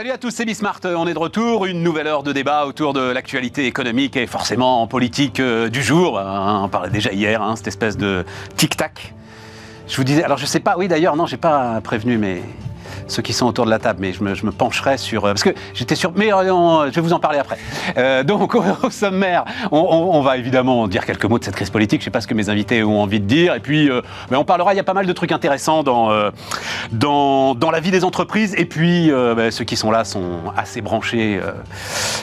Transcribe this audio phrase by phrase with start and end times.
[0.00, 0.80] Salut à tous, c'est Bismart.
[0.84, 1.66] On est de retour.
[1.66, 6.18] Une nouvelle heure de débat autour de l'actualité économique et forcément politique euh, du jour.
[6.18, 8.24] Hein, on parlait déjà hier, hein, cette espèce de
[8.56, 9.12] tic-tac.
[9.86, 12.40] Je vous disais, alors je sais pas, oui d'ailleurs, non, j'ai pas prévenu mais
[13.10, 15.24] ceux qui sont autour de la table, mais je me, pencherai sur...
[15.24, 16.12] Euh, parce que j'étais sur...
[16.14, 17.58] Mais euh, je vais vous en parler après.
[17.96, 22.00] Euh, donc, au, sommaire, on, va évidemment dire quelques mots de cette crise politique.
[22.00, 23.54] Je ne sais pas ce que mes invités ont envie de dire.
[23.54, 23.90] Et puis,
[24.30, 26.10] on parlera, il y a pas mal de trucs intéressants dans,
[26.92, 28.54] dans, dans la vie des entreprises.
[28.56, 31.40] Et puis, bah, ceux qui sont là sont assez branchés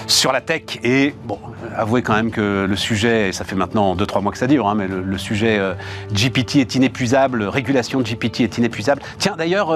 [0.05, 0.79] sur la tech.
[0.83, 1.39] Et bon,
[1.75, 4.75] avouez quand même que le sujet, ça fait maintenant 2-3 mois que ça dure, hein,
[4.75, 5.59] mais le, sujet
[6.13, 9.01] GPT est inépuisable, régulation de GPT est inépuisable.
[9.17, 9.71] Tiens, d'ailleurs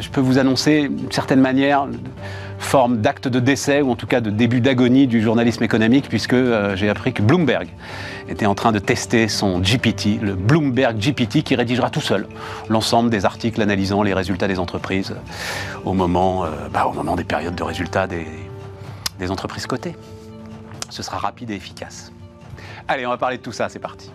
[0.00, 1.86] je peux vous annoncer, d'une certaine manière,
[2.58, 6.32] forme d'acte de décès ou en tout cas de début d'agonie du journalisme économique, puisque
[6.32, 7.68] euh, j'ai appris que Bloomberg
[8.28, 12.26] était en train de tester son GPT, le Bloomberg GPT, qui rédigera tout seul
[12.68, 15.14] l'ensemble des articles analysant les résultats des entreprises
[15.84, 19.96] au moment, euh, bah, des périodes de résultats des entreprises cotées.
[20.90, 22.12] Ce sera rapide et efficace.
[22.88, 24.10] Allez, on va parler de tout ça, c'est parti.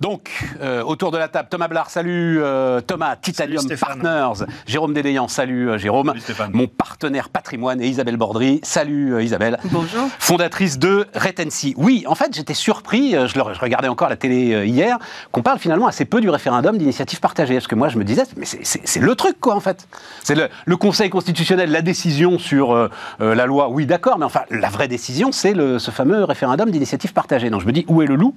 [0.00, 0.30] Donc,
[0.60, 5.70] euh, autour de la table, Thomas Blard, salut euh, Thomas, Titanium Partners, Jérôme Dédéian, salut
[5.70, 6.12] euh, Jérôme,
[6.52, 9.58] mon partenaire patrimoine et Isabelle Bordry, salut Isabelle.
[9.64, 10.08] Bonjour.
[10.18, 11.74] Fondatrice de Retency.
[11.76, 14.98] Oui, en fait, j'étais surpris, je, je, regardais encore la télé hier,
[15.32, 17.54] qu'on parle finalement assez peu du référendum d'initiative partagée.
[17.54, 19.88] Parce que moi, je me disais, mais c'est le truc, quoi, en fait.
[20.22, 24.88] C'est le, Conseil constitutionnel, la décision sur la loi, oui, d'accord, mais enfin, la vraie
[24.88, 27.48] décision, c'est ce fameux référendum d'initiative partagée.
[27.50, 28.34] Donc je me dis, où est le loup?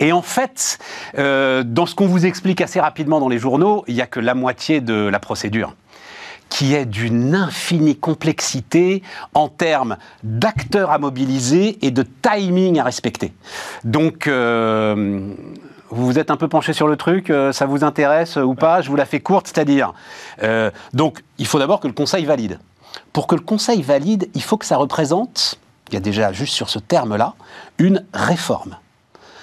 [0.00, 0.78] Et en fait,
[1.18, 4.20] euh, dans ce qu'on vous explique assez rapidement dans les journaux, il n'y a que
[4.20, 5.74] la moitié de la procédure
[6.48, 9.02] qui est d'une infinie complexité
[9.34, 13.34] en termes d'acteurs à mobiliser et de timing à respecter.
[13.84, 15.34] Donc, euh,
[15.90, 18.80] vous vous êtes un peu penché sur le truc, euh, ça vous intéresse ou pas?
[18.80, 19.92] Je vous la fais courte, c'est-à-dire,
[20.94, 22.58] donc, il faut d'abord que le Conseil valide.
[23.12, 25.58] Pour que le Conseil valide, il faut que ça représente,
[25.88, 27.34] il y a déjà juste sur ce terme-là,
[27.78, 28.76] une réforme.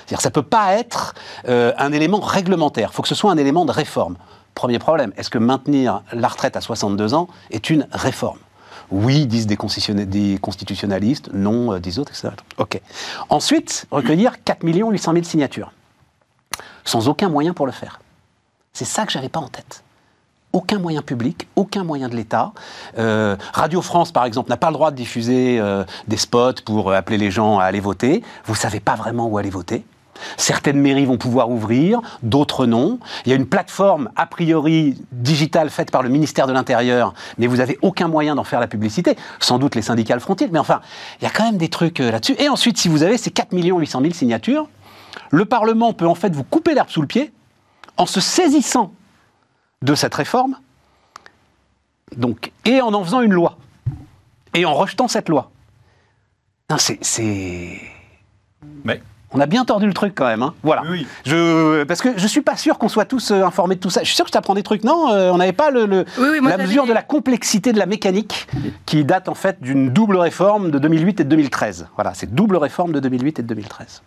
[0.05, 1.16] C'est-à-dire ça ne peut pas être
[1.47, 4.17] euh, un élément réglementaire, il faut que ce soit un élément de réforme.
[4.53, 8.38] Premier problème, est-ce que maintenir la retraite à 62 ans est une réforme?
[8.91, 12.29] Oui, disent des, constitutionnalistes, non, euh, disent d'autres, etc.
[12.57, 12.79] OK.
[13.29, 15.71] Ensuite, recueillir 4 800 000 signatures,
[16.83, 17.99] sans aucun moyen pour le faire.
[18.73, 19.81] C'est ça que j'avais pas en tête
[20.53, 22.53] aucun moyen public, aucun moyen de l'État.
[22.97, 25.61] Euh, Radio France, par exemple, n'a pas le droit de diffuser
[26.07, 28.23] des spots pour appeler les gens à aller voter.
[28.45, 29.83] Vous ne savez pas vraiment où aller voter.
[30.37, 32.99] Certaines mairies vont pouvoir ouvrir, d'autres non.
[33.25, 37.47] Il y a une plateforme a priori digitale faite par le ministère de l'Intérieur, mais
[37.47, 39.15] vous n'avez aucun moyen d'en faire la publicité.
[39.39, 40.81] Sans doute les syndicats le feront-ils, mais enfin,
[41.21, 42.35] il y a quand même des trucs euh, là-dessus.
[42.39, 44.67] Et ensuite, si vous avez ces 4 800 000 signatures,
[45.31, 47.31] le Parlement peut en fait vous couper l'herbe sous le pied
[47.97, 48.91] en se saisissant
[49.81, 50.57] de cette réforme,
[52.17, 53.57] donc, et en en faisant une loi,
[54.53, 55.51] et en rejetant cette loi.
[56.77, 57.79] C'est...
[59.35, 60.44] On a bien tordu le truc quand même.
[60.44, 60.53] Hein.
[60.63, 60.84] Voilà.
[60.90, 63.90] Oui, Je, parce que je suis pas sûr qu'on soit tous euh, informés de tout
[63.90, 64.01] ça.
[64.01, 64.84] Je suis sûr que je t'apprends des trucs.
[64.84, 68.47] Non, euh, on n'avait pas le, la mesure de la complexité de la mécanique
[68.85, 71.88] qui date en fait d'une double réforme de 2008 et de 2013.
[71.95, 74.01] Voilà, c'est double réforme de 2008 et de 2013.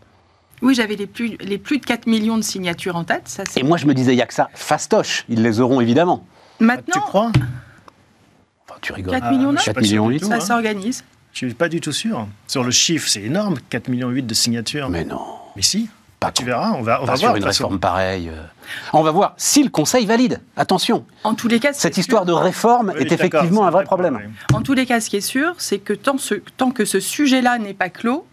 [0.63, 3.23] Oui, j'avais les plus, les plus de 4 millions de signatures en tête.
[3.27, 4.49] Ça, et moi, je me disais, il n'y a que ça.
[4.55, 6.25] Fastoche, ils les auront évidemment.
[6.59, 6.95] Maintenant.
[6.95, 7.31] Tu crois?
[8.69, 9.13] Enfin, Tu rigoles.
[9.13, 10.41] 4 millions, 4 millions 8, ça hein.
[10.41, 11.05] s'organise.
[11.33, 12.27] Je suis pas du tout sûr.
[12.47, 14.89] Sur le chiffre, c'est énorme, 4,8 millions de signatures.
[14.89, 15.21] Mais non.
[15.57, 15.89] Mais si.
[16.21, 17.37] Pas tu verras, on va, on va voir.
[17.37, 18.29] une réforme pareille.
[18.29, 18.43] Euh.
[18.93, 20.41] On va voir si le Conseil valide.
[20.57, 21.05] Attention.
[21.23, 24.19] En tous les cas, cette histoire de réforme est effectivement un vrai problème.
[24.53, 26.99] En tous les cas, ce qui est sûr, c'est que tant, ce, tant que ce
[26.99, 28.27] sujet-là n'est pas clos,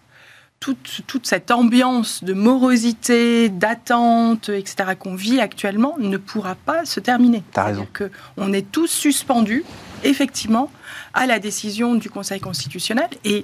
[0.59, 6.99] toute, toute, cette ambiance de morosité, d'attente, etc., qu'on vit actuellement ne pourra pas se
[6.99, 7.43] terminer.
[7.51, 7.87] T'as raison.
[7.93, 9.63] Que on est tous suspendus,
[10.03, 10.71] effectivement,
[11.13, 13.09] à la décision du Conseil constitutionnel.
[13.23, 13.43] Et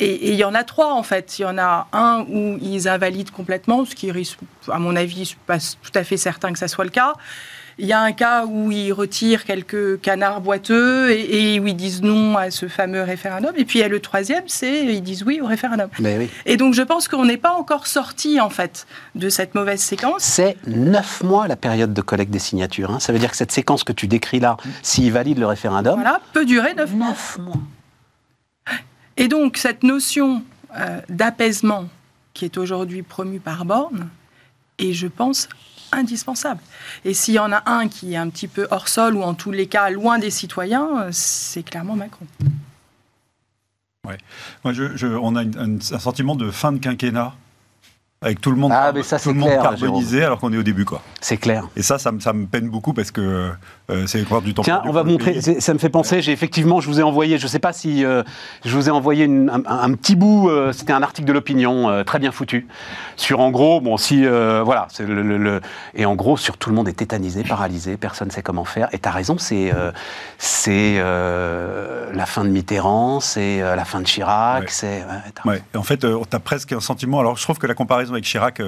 [0.00, 1.38] il y en a trois, en fait.
[1.38, 4.38] Il y en a un où ils invalident complètement, ce qui risque,
[4.68, 7.14] à mon avis, pas tout à fait certain que ça soit le cas.
[7.80, 12.02] Il y a un cas où ils retirent quelques canards boiteux et, où ils disent
[12.02, 13.52] non à ce fameux référendum.
[13.56, 15.88] Et puis il y a le troisième, c'est ils disent oui au référendum.
[16.44, 20.22] Et donc je pense qu'on n'est pas encore sorti en fait de cette mauvaise séquence.
[20.22, 22.90] C'est neuf mois la période de collecte des signatures.
[22.90, 23.00] Hein.
[23.00, 26.20] Ça veut dire que cette séquence que tu décris là, s'ils valident le référendum, voilà,
[26.34, 27.14] peut durer neuf, mois.
[29.16, 30.42] Et donc cette notion
[30.78, 31.86] euh, d'apaisement
[32.34, 34.10] qui est aujourd'hui promue par Borne,
[34.78, 35.48] et je pense
[35.92, 36.60] indispensable.
[37.04, 39.34] Et s'il y en a un qui est un petit peu hors sol ou en
[39.34, 42.26] tous les cas loin des citoyens, c'est clairement Macron.
[44.06, 44.18] Ouais.
[44.64, 47.34] Moi, je, on a un sentiment de fin de quinquennat
[48.22, 50.62] avec tout le monde, Ah, mais ça, tout monde clair, carbonisé alors qu'on est au
[50.62, 50.84] début.
[50.84, 51.02] quoi.
[51.22, 51.68] C'est clair.
[51.76, 53.50] Et ça, ça, me- ça me peine beaucoup parce que
[53.90, 55.40] euh, c'est du temps Tiens, on va montrer.
[55.40, 56.22] Ça me fait penser.
[56.22, 57.38] J'ai effectivement, je vous ai envoyé.
[57.38, 58.22] Je ne sais pas si euh,
[58.64, 60.48] je vous ai envoyé une- un, un petit bout.
[60.48, 62.66] euh, C'était un article de l'opinion euh, très bien foutu
[63.16, 63.80] sur en gros.
[63.80, 65.60] Bon, si voilà, c'est le, le- le-
[65.94, 68.88] et en gros sur tout le monde est tétanisé, paralysé, personne ne sait comment faire.
[68.92, 69.72] Et tu as raison, c'est
[70.38, 74.66] c'est la fin de Mitterrand, c'est la fin de Chirac, Ouais.
[74.68, 74.86] c'est.
[75.00, 75.62] ouais, t'as Ouais.
[75.74, 77.20] Et en fait, tu as presque un sentiment.
[77.20, 78.60] Alors, je trouve que la comparaison avec Chirac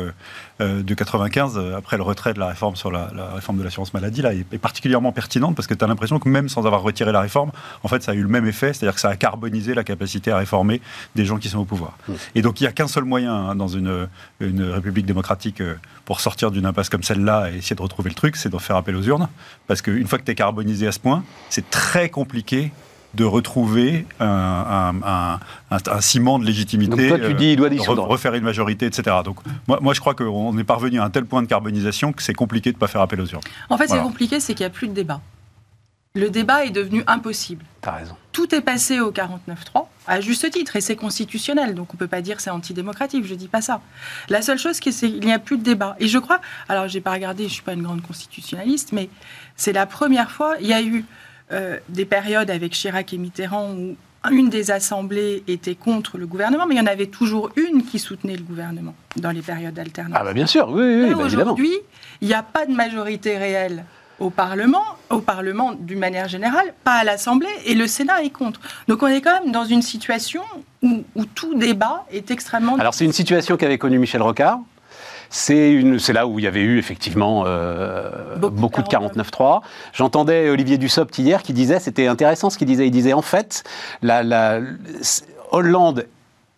[0.60, 3.94] de 95, euh, après le retrait de la réforme sur la, la réforme de l'assurance
[3.94, 6.82] maladie, là, est, est particulièrement pertinente parce que tu as l'impression que même sans avoir
[6.82, 7.52] retiré la réforme,
[7.82, 10.30] en fait, ça a eu le même effet, c'est-à-dire que ça a carbonisé la capacité
[10.30, 10.80] à réformer
[11.14, 11.96] des gens qui sont au pouvoir.
[12.34, 14.08] Et donc, il n'y a qu'un seul moyen hein, dans une,
[14.40, 18.14] une république démocratique euh, pour sortir d'une impasse comme celle-là et essayer de retrouver le
[18.14, 19.28] truc, c'est de faire appel aux urnes.
[19.66, 22.72] Parce qu'une fois que tu es carbonisé à ce point, c'est très compliqué
[23.14, 27.08] de retrouver un, un- un- un- un ciment de légitimité.
[27.10, 28.04] Donc toi, tu dis, il doit dissoudre.
[28.04, 29.16] re- refaire une majorité, etc.
[29.24, 29.38] Donc
[29.68, 32.32] moi, moi je crois qu'on est parvenu à un tel point de carbonisation que c'est
[32.34, 33.42] compliqué de ne pas faire appel aux urnes.
[33.68, 34.02] En fait, Voilà.
[34.02, 35.20] c'est compliqué, c'est qu'il n'y a plus de débat.
[36.14, 37.64] Le débat est devenu impossible.
[37.80, 38.14] T'as raison.
[38.32, 42.06] Tout est passé au 49.3, à juste titre, et c'est constitutionnel, donc on ne peut
[42.06, 43.80] pas dire que c'est antidémocratique, je ne dis pas ça.
[44.28, 45.96] La seule chose, c'est qu'il n'y a plus de débat.
[46.00, 48.92] Et je crois, alors je n'ai pas regardé, je ne suis pas une grande constitutionnaliste,
[48.92, 49.08] mais
[49.56, 51.04] c'est la première fois, il y a eu
[51.52, 53.96] euh, des périodes avec Chirac et Mitterrand où
[54.30, 57.98] une des assemblées était contre le gouvernement, mais il y en avait toujours une qui
[57.98, 60.18] soutenait le gouvernement dans les périodes alternatives.
[60.20, 61.24] Ah bah bien sûr, oui, oui, bah, évidemment.
[61.24, 61.72] Aujourd'hui,
[62.20, 63.84] il n'y a pas de majorité réelle
[64.20, 68.60] au Parlement, au Parlement d'une manière générale, pas à l'Assemblée, et le Sénat est contre.
[68.86, 70.42] Donc on est quand même dans une situation
[70.82, 72.76] où, où tout débat est extrêmement...
[72.76, 74.60] Alors c'est une situation qu'avait connue Michel Rocard.
[75.34, 79.60] C'est là où il y avait eu effectivement euh, Beaucoup beaucoup, de de 49.3.
[79.94, 83.64] J'entendais Olivier Dussopt hier qui disait, c'était intéressant ce qu'il disait, il disait en fait,
[84.02, 84.60] la, la-
[85.50, 86.06] Hollande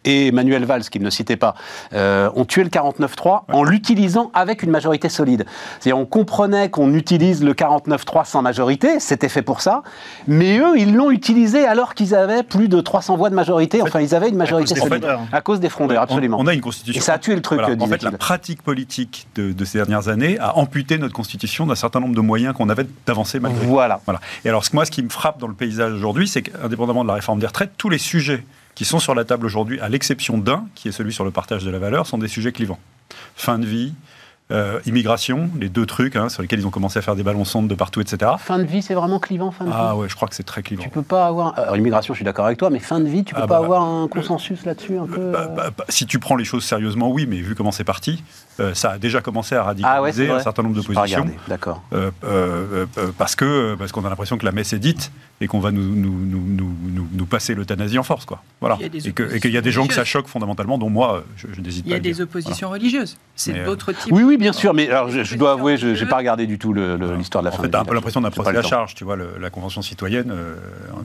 [0.04, 1.54] et Manuel Valls, qu'il ne citait pas,
[1.92, 5.44] euh, ont tué le 49.3 en l'utilisant avec une majorité solide.
[5.80, 9.82] C'est-à-dire on comprenait qu'on utilise le 49.3 sans majorité, c'était fait pour ça,
[10.26, 14.00] mais eux, ils l'ont utilisé alors qu'ils avaient plus de 300 voix de majorité, enfin
[14.00, 15.02] ils avaient une majorité des solide.
[15.02, 15.20] frondeurs.
[15.32, 16.38] À cause des frondeurs, absolument.
[16.38, 16.98] On, on a une constitution.
[16.98, 17.82] Et ça a tué le truc, Voilà.
[17.82, 21.74] En fait, la pratique politique de, de ces dernières années a amputé notre constitution d'un
[21.74, 23.66] certain nombre de moyens qu'on avait d'avancer malgré.
[23.66, 24.00] Voilà.
[24.04, 24.20] Voilà.
[24.44, 27.14] Et alors, moi, ce qui me frappe dans le paysage aujourd'hui, c'est qu'indépendamment de la
[27.14, 30.66] réforme des retraites, tous les sujets qui sont sur la table aujourd'hui, à l'exception d'un,
[30.74, 32.78] qui est celui sur le partage de la valeur, sont des sujets clivants.
[33.36, 33.94] Fin de vie,
[34.50, 37.46] euh, immigration, les deux trucs hein, sur lesquels ils ont commencé à faire des ballons
[37.46, 38.32] sondes de partout, etc.
[38.38, 39.76] Fin de vie, c'est vraiment clivant, fin de vie?
[39.78, 40.82] Ah ouais, je crois que c'est très clivant.
[40.82, 41.58] Tu peux pas avoir.
[41.58, 43.58] Alors, immigration, je suis d'accord avec toi, mais fin de vie, tu peux Ah pas
[43.58, 45.32] bah, avoir un consensus là-dessus un peu.
[45.32, 47.84] Bah, euh, bah, bah, si tu prends les choses sérieusement, oui, mais vu comment c'est
[47.84, 48.22] parti,
[48.60, 49.66] euh, ça a déjà commencé à Ah ouais,
[50.10, 50.36] radicaliser vrai.
[50.36, 51.26] un certain nombre de pas positions.
[51.48, 51.82] D'accord.
[51.92, 55.10] Euh, euh, euh, parce que parce qu'on a l'impression que la messe est dite
[55.40, 58.42] et qu'on va nous, nous, nous, nous, nous- nous passer l'euthanasie en force, quoi.
[58.60, 58.76] Voilà.
[58.78, 60.78] Il y a des Et qu'il y a des gens que ça oppositions choque fondamentalement,
[60.78, 61.96] dont moi, je, je n'hésite Il y pas.
[61.96, 62.22] a des dire.
[62.24, 63.16] oppositions religieuses.
[63.34, 64.12] C'est euh, d'autres types.
[64.12, 66.72] Oui, oui, bien sûr, mais alors, je, dois avouer, je n'ai pas regardé du tout
[66.72, 68.94] l'histoire de la En fin fait, t'as un peu l'impression d'un pas procès à charge,
[68.94, 70.54] tu vois, le- la convention citoyenne, euh,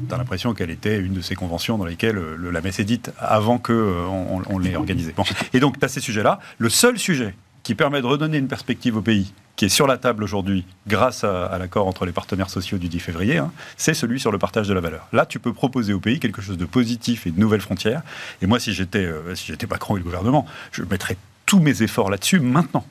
[0.07, 3.11] t'as l'impression qu'elle était une de ces conventions dans lesquelles le- la messe est dite
[3.19, 5.13] avant que euh, on, on l'ait organisée.
[5.17, 5.23] Bon.
[5.53, 6.39] Et donc, tu as ces sujets-là.
[6.59, 7.33] Le seul sujet
[7.69, 11.23] qui permet de redonner une perspective au pays, qui est sur la table aujourd'hui, grâce
[11.23, 14.67] à, l'accord entre les partenaires sociaux du 10 février, hein, c'est celui sur le partage
[14.67, 15.07] de la valeur.
[15.13, 18.01] Là, tu peux proposer au pays quelque chose de positif et de nouvelles frontières.
[18.41, 21.83] Et moi, si j'étais euh, si j'étais Macron et le gouvernement, je mettrais tous mes
[21.83, 22.83] efforts là-dessus maintenant.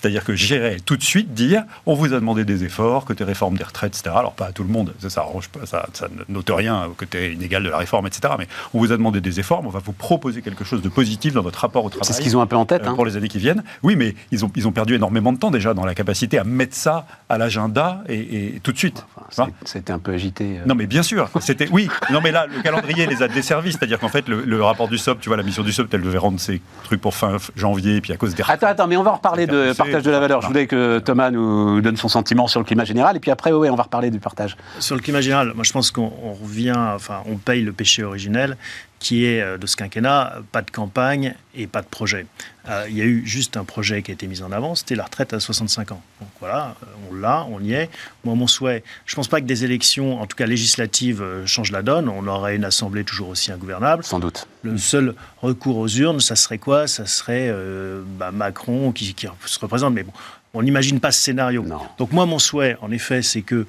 [0.00, 3.56] C'est-à-dire que j'irais tout de suite dire on vous a demandé des efforts, côté réforme
[3.58, 4.14] des retraites, etc.
[4.18, 5.26] Alors, pas à tout le monde, ça, ça
[5.64, 8.32] ça, ça ne note rien au côté inégal de la réforme, etc.
[8.38, 10.88] Mais on vous a demandé des efforts, mais on va vous proposer quelque chose de
[10.88, 12.06] positif dans votre rapport au travail.
[12.06, 12.82] C'est ce qu'ils ont un peu en tête.
[12.84, 12.94] euh, hein.
[12.94, 13.62] pour les années qui viennent.
[13.82, 16.44] Oui, mais ils ont, ils ont perdu énormément de temps déjà dans la capacité à
[16.44, 19.04] mettre ça à l'agenda et, et tout de suite.
[19.28, 20.58] Enfin, C'était un peu agité.
[20.60, 20.62] euh.
[20.66, 21.88] non, mais bien sûr, c'était oui.
[22.10, 24.98] Non, mais là, le calendrier les a desservis, c'est-à-dire qu'en fait, le, le rapport du
[24.98, 28.00] SOP, tu vois, la mission du SOP, elle devait rendre ses trucs pour fin janvier,
[28.00, 30.40] puis à cause des Attends, attends, mais on va en reparler de de la valeur.
[30.42, 33.52] Je voulais que Thomas nous donne son sentiment sur le climat général, et puis après,
[33.52, 34.56] on va reparler du partage.
[34.78, 38.02] Sur le climat général, moi je pense qu'on on revient, enfin on paye le péché
[38.02, 38.56] originel
[39.00, 42.26] qui est euh, de ce quinquennat, pas de campagne et pas de projet.
[42.68, 44.94] Euh, il y a eu juste un projet qui a été mis en avant, c'était
[44.94, 46.02] la retraite à 65 ans.
[46.20, 47.90] Donc voilà, euh, on l'a, on y est.
[48.24, 51.72] Moi mon souhait, je ne pense pas que des élections, en tout cas législatives, changent
[51.72, 52.08] la donne.
[52.08, 54.04] On aurait une assemblée toujours aussi ingouvernable.
[54.04, 54.46] Sans doute.
[54.62, 56.86] Le seul recours aux urnes, ça serait quoi?
[56.86, 59.94] Ça serait euh, bah, Macron qui, qui se représente.
[59.94, 60.12] Mais bon,
[60.52, 61.62] on n'imagine pas ce scénario.
[61.62, 61.80] Non.
[61.98, 63.66] Donc moi, mon souhait, en effet, c'est que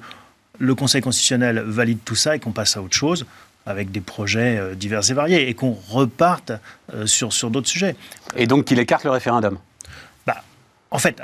[0.58, 3.24] le Conseil constitutionnel valide tout ça et qu'on passe à autre chose
[3.66, 6.52] avec des projets euh, divers et variés et qu'on reparte
[6.94, 7.96] euh, sur, sur d'autres sujets.
[8.36, 9.58] Et donc qu'il écarte le référendum.
[10.26, 10.42] Bah,
[10.90, 11.22] en fait,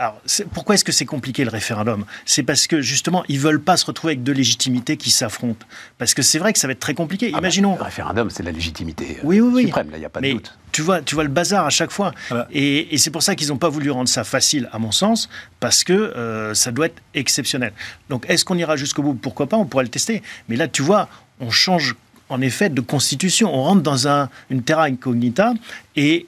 [0.53, 2.05] pourquoi est-ce que c'est compliqué le référendum?
[2.25, 5.67] C'est parce que justement, ils veulent pas se retrouver avec deux légitimités qui s'affrontent.
[5.99, 7.29] Parce que c'est vrai que ça va être très compliqué.
[7.29, 7.77] Ah bah, Imaginons.
[7.77, 10.33] le référendum, c'est la légitimité euh, oui, oui, suprême, là, il n'y a pas de
[10.33, 10.57] doute.
[10.71, 12.13] Tu vois, tu vois le bazar à chaque fois.
[12.31, 12.49] Ah bah.
[12.53, 15.29] Et, c'est pour ça qu'ils n'ont pas voulu rendre ça facile, à mon sens,
[15.61, 17.73] parce que euh, ça doit être exceptionnel.
[18.11, 19.15] Donc, est-ce qu'on ira jusqu'au bout?
[19.15, 19.57] Pourquoi pas?
[19.57, 20.23] On pourrait le tester.
[20.49, 21.09] Mais là, tu vois,
[21.41, 21.95] on change
[22.29, 23.55] en effet de constitution.
[23.55, 25.55] On rentre dans un, une terra incognita
[25.97, 26.27] et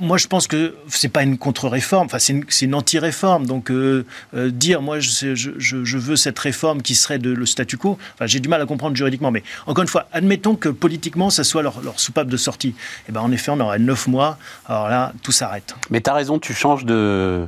[0.00, 3.46] moi, je pense que c'est pas une contre-réforme, enfin, c'est une, anti-réforme.
[3.46, 4.04] Donc, euh,
[4.34, 8.26] euh, dire, moi, je, je, veux cette réforme qui serait de, le statu quo, enfin,
[8.26, 9.30] j'ai du mal à comprendre juridiquement.
[9.30, 12.68] Mais encore une fois, admettons que politiquement, ça soit leur, soupape de sortie.
[12.68, 12.74] Et
[13.08, 14.38] eh ben, en effet, on aurait neuf mois.
[14.66, 15.74] Alors là, tout s'arrête.
[15.90, 17.46] Mais tu as raison, tu changes de.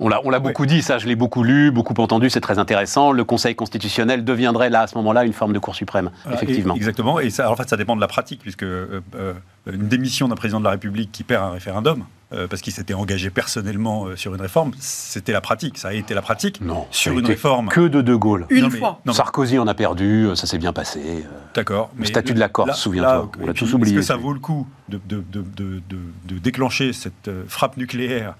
[0.00, 3.12] On l'a beaucoup dit, ça je l'ai beaucoup lu, beaucoup entendu, c'est très intéressant.
[3.12, 6.74] Le Conseil constitutionnel deviendrait là, à ce moment-là, une forme de Cour suprême, effectivement.
[6.74, 9.34] exactement, et ça, en fait ça dépend de la pratique, puisque euh, euh,
[9.70, 12.94] une démission d'un président de la République qui perd un référendum, euh, parce qu'il s'était
[12.94, 17.18] engagé personnellement sur une réforme, c'était la pratique, ça a été la pratique non, sur
[17.18, 17.68] une réforme.
[17.68, 18.46] Que de De Gaulle.
[18.48, 19.00] Une fois.
[19.12, 21.26] Sarkozy en a perdu, ça s'est bien passé.
[21.54, 21.90] D'accord.
[21.98, 23.98] Le statut de la Corse, souviens-toi, on a tous oublié.
[23.98, 28.34] Est-ce que ça vaut le coup de, de, de, de déclencher cette frappe nucléaire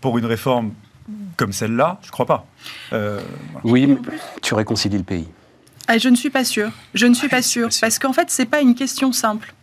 [0.00, 0.72] pour une réforme
[1.36, 2.46] comme celle-là, je ne crois pas.
[2.92, 3.20] Euh,
[3.64, 3.96] oui,
[4.42, 5.28] tu réconcilies le pays.
[5.88, 6.70] Ah, je ne suis pas sûre.
[6.94, 7.68] Je ne suis pas sûre.
[7.80, 9.54] Parce qu'en fait, ce n'est pas une question simple.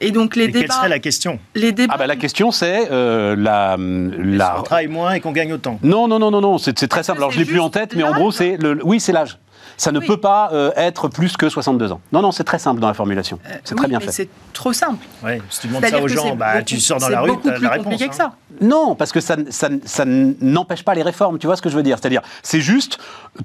[0.00, 0.60] Et donc les débats.
[0.60, 1.38] Quelle serait la question?
[1.54, 1.94] les débats...
[1.94, 4.58] Ah bah, la question c'est euh, la, la...
[4.58, 5.78] On travaille moins et qu'on gagne autant?
[5.84, 7.18] Non non non non non, c'est très simple.
[7.18, 8.80] Alors je l'ai plus en tête, mais en gros c'est le.
[8.84, 9.38] Oui, c'est l'âge
[9.76, 12.00] ça ne peut pas euh, être plus que 62 ans.
[12.12, 13.38] Non, non, c'est très simple dans la formulation.
[13.46, 14.12] Euh, c'est très bien fait.
[14.12, 15.04] C'est trop simple.
[15.22, 17.58] Oui, si tu demandes ça aux gens, bah, tu sors dans la rue, tu as
[17.58, 17.84] la réponse.
[17.84, 18.32] Compliqué que ça.
[18.32, 18.54] Hein.
[18.60, 21.76] Non, parce que ça, ça, ça n'empêche pas les réformes, tu vois ce que je
[21.76, 21.98] veux dire?
[21.98, 22.98] C'est-à-dire, c'est juste,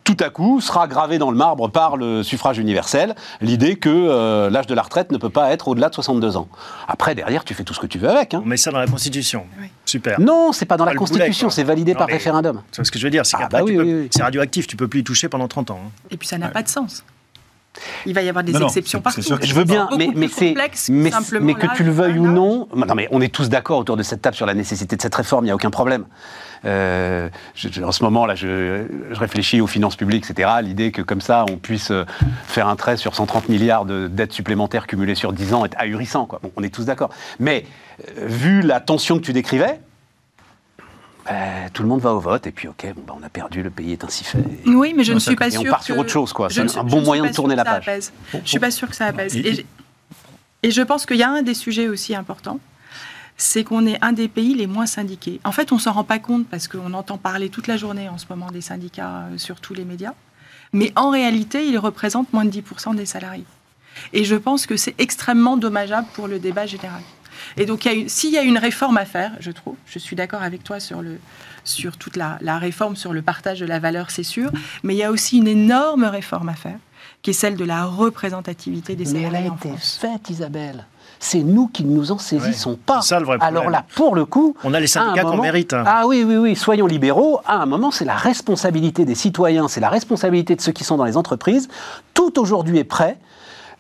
[0.04, 4.50] tout à coup, sera gravé dans le marbre par le suffrage universel l'idée que euh,
[4.50, 6.48] l'âge de la retraite ne peut pas être au-delà de 62 ans.
[6.88, 8.34] Après, derrière, tu fais tout ce que tu veux avec.
[8.34, 8.42] Hein.
[8.44, 9.46] On met ça dans la Constitution.
[9.90, 10.20] Super.
[10.20, 12.62] Non, c'est pas dans la Constitution, c'est validé par référendum.
[12.72, 13.62] C'est ce que je veux dire, c'est ah, bah
[14.20, 15.82] radioactif, tu peux plus y toucher pendant 30 ans.
[15.86, 17.04] Hein puis ça n'a pas de sens.
[18.06, 19.22] Il va y avoir des exceptions partout.
[19.22, 20.54] je veux bien, mais, mais c'est
[20.90, 21.12] mais,
[21.42, 22.68] mais, que tu le veuilles ou non.
[22.76, 25.16] Non, mais on est tous d'accord autour de cette table sur la nécessité de cette
[25.16, 25.46] réforme.
[25.46, 26.06] Il n'y a aucun problème.
[26.66, 27.30] Euh,
[27.84, 30.50] en ce moment, là, je, réfléchis aux finances publiques, etc.
[30.62, 32.06] L'idée que comme ça, on puisse euh,
[32.46, 36.26] faire un trait sur 130 milliards de dettes supplémentaires cumulées sur 10 ans est ahurissant.
[36.26, 36.42] Quoi.
[36.56, 37.12] on est tous d'accord.
[37.40, 37.66] Mais
[38.18, 39.80] euh, vu la tension que tu décrivais,
[41.32, 43.62] euh, tout le monde va au vote et puis ok, bon, bah, on a perdu,
[43.62, 44.44] le pays est ainsi fait.
[44.66, 45.62] Oui, mais je ne suis pas sûr.
[45.62, 46.50] on part sur autre chose, quoi.
[46.50, 48.12] C'est un bon moyen de tourner la page.
[48.32, 49.36] Je ne suis pas sûr que ça apaise.
[49.36, 49.66] Et,
[50.64, 52.60] et je pense qu'il y a un des sujets aussi importants,
[53.38, 55.40] c'est qu'on est un des pays les moins syndiqués.
[55.46, 58.18] En fait, on s'en rend pas compte parce qu'on entend parler toute la journée en
[58.18, 60.14] ce moment des syndicats euh, sur tous les médias,
[60.74, 63.46] mais en réalité, ils représentent moins de 10% des salariés.
[64.14, 67.02] Et je pense que c'est extrêmement dommageable pour le débat général.
[67.58, 70.64] Et donc, s'il y a une réforme à faire, je trouve, je suis d'accord avec
[70.64, 71.20] toi sur, le,
[71.64, 74.52] sur toute la, réforme, sur le partage de la valeur, c'est sûr,
[74.84, 76.80] mais il y a aussi une énorme réforme à faire,
[77.22, 79.30] qui est celle de la représentativité des salariés.
[79.32, 80.86] Mais elle a été faite, Isabelle
[81.20, 83.02] c'est nous qui ne nous en saisissons pas.
[83.02, 85.74] Ça, le vrai Alors là, pour le coup, on a les syndicats qu'on mérite.
[85.74, 85.84] Hein.
[85.86, 87.42] Ah oui, oui, oui, soyons libéraux.
[87.46, 90.96] À un moment, c'est la responsabilité des citoyens, c'est la responsabilité de ceux qui sont
[90.96, 91.68] dans les entreprises.
[92.14, 93.18] Tout aujourd'hui est prêt.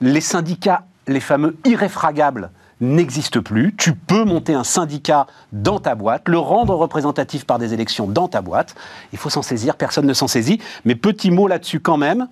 [0.01, 2.51] Les syndicats, les fameux irréfragables,
[2.81, 3.75] n'existe plus.
[3.77, 8.27] Tu peux monter un syndicat dans ta boîte, le rendre représentatif par des élections dans
[8.27, 8.75] ta boîte.
[9.11, 10.61] Il faut s'en saisir, personne ne s'en saisit.
[10.85, 12.27] Mais petit mot là-dessus quand même,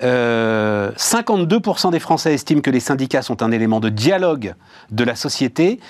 [0.00, 4.54] 52% euh, des Français estiment que les syndicats sont un élément de dialogue
[4.90, 5.80] de la société.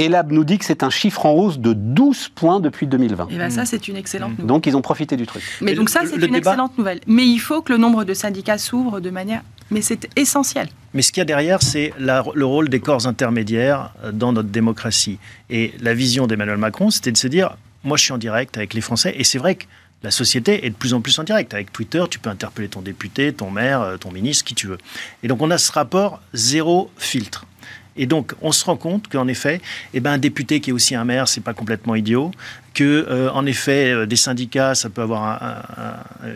[0.00, 3.28] Et Lab nous dit que c'est un chiffre en hausse de 12 points depuis 2020.
[3.30, 4.46] Et bien ça, c'est une excellente nouvelle.
[4.46, 5.42] Donc ils ont profité du truc.
[5.60, 7.00] Mais donc ça, c'est une excellente nouvelle.
[7.06, 9.42] Mais il faut que le nombre de syndicats s'ouvre de manière...
[9.70, 10.70] Mais c'est essentiel.
[10.94, 14.48] Mais ce qu'il y a derrière, c'est le rôle des corps intermédiaires euh, dans notre
[14.48, 15.18] démocratie.
[15.50, 18.72] Et la vision d'Emmanuel Macron, c'était de se dire, moi je suis en direct avec
[18.72, 19.66] les Français, et c'est vrai que
[20.02, 21.52] la société est de plus en plus en direct.
[21.52, 24.78] Avec Twitter, tu peux interpeller ton député, ton maire, euh, ton ministre, qui tu veux.
[25.22, 27.46] Et donc on a ce rapport zéro filtre.
[27.96, 29.60] Et donc, on se rend compte qu'en effet,
[29.94, 32.30] eh ben, un député qui est aussi un maire, c'est pas complètement idiot,
[32.74, 35.40] que euh, en effet, des syndicats, ça peut avoir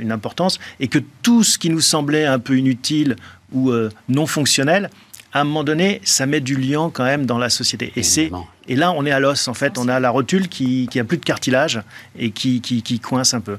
[0.01, 3.17] une importance, et que tout ce qui nous semblait un peu inutile
[3.53, 4.91] ou euh, non fonctionnel,
[5.33, 7.93] à un moment donné, ça met du liant quand même dans la société.
[7.97, 8.31] Et, c'est,
[8.69, 9.79] et là, on est à l'os, en fait.
[9.79, 11.83] On a la rotule qui, qui a plus de cartilage
[12.17, 13.57] et qui, qui, qui coince un peu.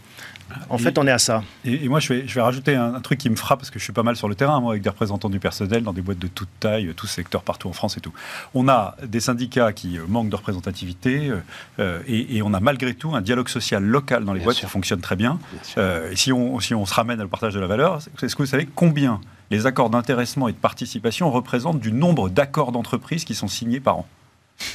[0.69, 1.43] En fait, on est à ça.
[1.63, 3.83] Et, moi, je vais, je vais rajouter un, truc qui me frappe, parce que je
[3.83, 6.19] suis pas mal sur le terrain, moi, avec des représentants du personnel dans des boîtes
[6.19, 8.13] de toute taille, tous secteurs partout en France et tout.
[8.53, 11.31] On a des syndicats qui euh, manquent de représentativité,
[11.79, 15.01] euh, et, on a malgré tout un dialogue social local dans les boîtes qui fonctionne
[15.01, 15.39] très bien.
[15.77, 18.47] et si on, si on se ramène au partage de la valeur, est-ce que vous
[18.47, 19.21] savez combien
[19.51, 23.97] les accords d'intéressement et de participation représentent du nombre d'accords d'entreprise qui sont signés par
[23.97, 24.07] an?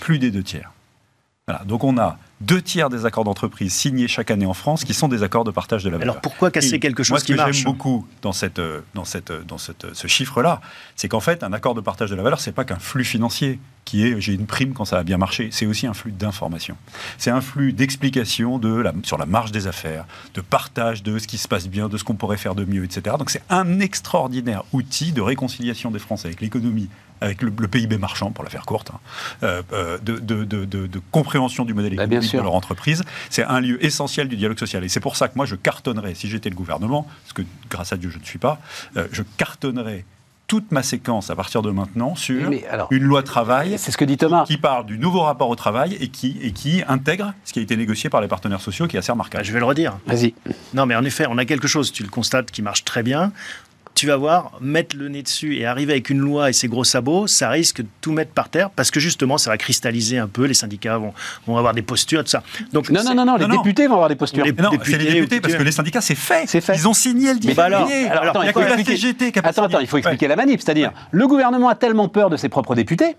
[0.00, 0.72] Plus des deux tiers.
[1.50, 1.64] Voilà.
[1.64, 5.08] Donc on a deux tiers des accords d'entreprise signés chaque année en France qui sont
[5.08, 6.14] des accords de partage de la valeur.
[6.14, 8.60] Alors pourquoi casser Et quelque chose moi, ce qui que marche j'aime beaucoup dans, cette,
[8.60, 10.60] euh, dans, cette, euh, dans cette, euh, ce chiffre-là,
[10.94, 13.58] c'est qu'en fait, un accord de partage de la valeur, c'est pas qu'un flux financier
[13.84, 16.76] qui est j'ai une prime quand ça a bien marché, c'est aussi un flux d'informations.
[17.18, 21.26] C'est un flux d'explications de la, sur la marge des affaires, de partage de ce
[21.26, 23.16] qui se passe bien, de ce qu'on pourrait faire de mieux, etc.
[23.18, 26.88] Donc c'est un extraordinaire outil de réconciliation des Français avec l'économie,
[27.20, 28.98] avec le, le PIB marchand, pour la faire courte, hein,
[29.42, 32.54] euh, euh, de, de- de- de- de compréhension du modèle Bah, bien économique de leur
[32.54, 33.02] entreprise.
[33.28, 34.84] C'est un lieu essentiel du dialogue social.
[34.84, 37.92] Et c'est pour ça que moi, je cartonnerais, si j'étais le gouvernement, parce que grâce
[37.92, 38.58] à Dieu, je ne suis pas,
[38.96, 40.04] euh, je cartonnerais
[40.46, 43.96] toute ma séquence à partir de maintenant sur Mais alors- une loi travail C'est ce
[43.96, 44.44] que dit Thomas.
[44.44, 47.62] qui parle du nouveau rapport au travail et qui, et qui intègre ce qui a
[47.62, 49.44] été négocié par les partenaires sociaux, qui est assez Ah, remarquable.
[49.44, 49.98] Je vais le redire.
[50.06, 50.34] Vas-y.
[50.74, 53.30] Non, mais en effet, on a quelque chose, tu le constates, qui marche très bien.
[54.00, 56.84] Tu vas voir, mettre le nez dessus et arriver avec une loi et ses gros
[56.84, 60.26] sabots, ça risque de tout mettre par terre parce que justement, ça va cristalliser un
[60.26, 60.46] peu.
[60.46, 61.12] Les syndicats vont,
[61.46, 62.42] vont avoir des postures, tout ça.
[62.72, 63.62] Donc, Non, non, non, non, les Non, non.
[63.62, 64.42] députés vont avoir des postures.
[64.42, 66.44] Les- non, députés c'est les députés, parce que les syndicats, c'est fait.
[66.46, 66.76] C'est fait.
[66.76, 68.08] Ils ont signé le bah alors, février.
[68.08, 69.96] alors, attends, il n'y a il faut que la expliquer- CGT Attends, attends, il faut
[69.96, 70.00] Ouais.
[70.00, 70.62] expliquer la manip.
[70.62, 73.16] C'est-à-dire, le gouvernement a tellement peur de ses propres députés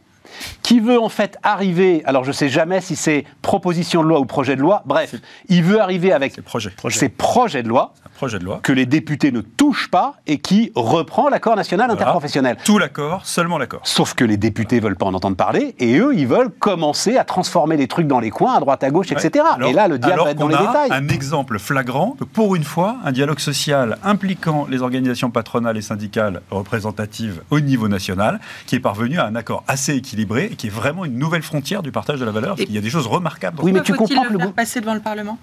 [0.61, 4.19] qui veut en fait arriver, alors je ne sais jamais si c'est proposition de loi
[4.19, 5.15] ou projet de loi, bref,
[5.49, 6.71] il veut arriver avec projet.
[6.89, 8.59] ses projets de loi Un projet de loi.
[8.63, 12.01] que les députés ne touchent pas et qui reprend l'accord national Voilà.
[12.01, 12.57] interprofessionnel.
[12.63, 13.81] Tout l'accord, seulement l'accord.
[13.83, 17.23] Sauf que les députés veulent pas en entendre parler et eux, ils veulent commencer à
[17.23, 19.43] transformer les trucs dans les coins, à droite, à gauche, etc.
[19.55, 20.89] Alors- et là, le diable va être dans les a détails.
[20.91, 26.41] Un exemple flagrant pour une fois, un dialogue social impliquant les organisations patronales et syndicales
[26.51, 30.20] représentatives au niveau national, qui est parvenu à un accord assez équilibré
[30.51, 32.59] et qui est vraiment une nouvelle frontière du partage de la valeur.
[32.59, 33.57] Et- Il y a des choses remarquables.
[33.57, 35.37] dans Oui, mais tu comprends que le le faire passer devant le Parlement?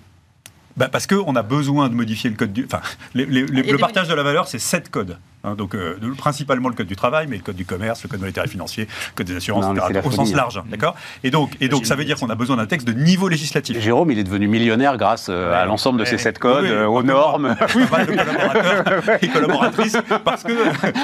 [0.76, 2.64] Bah, parce qu'on a besoin de modifier le code du.
[2.64, 2.80] Enfin,
[3.14, 5.18] les- les- les- le partage de la valeur, c'est sept codes.
[5.45, 8.21] Hein, donc, euh, principalement le code du travail, mais le code du commerce, le code
[8.21, 10.37] monétaire et financier, le code des assurances, Non, etc., au sens hein.
[10.37, 10.62] large.
[10.71, 13.28] D'accord et donc, et donc, ça veut dire qu'on a besoin d'un texte de niveau
[13.28, 13.78] législatif.
[13.80, 16.11] Jérôme, il est devenu millionnaire grâce euh, à l'ensemble de ouais.
[16.11, 17.57] ces sept codes, Oui, oui, euh, aux normes.
[17.75, 20.52] oui, pas mal de collaborateurs et collaboratrices, parce que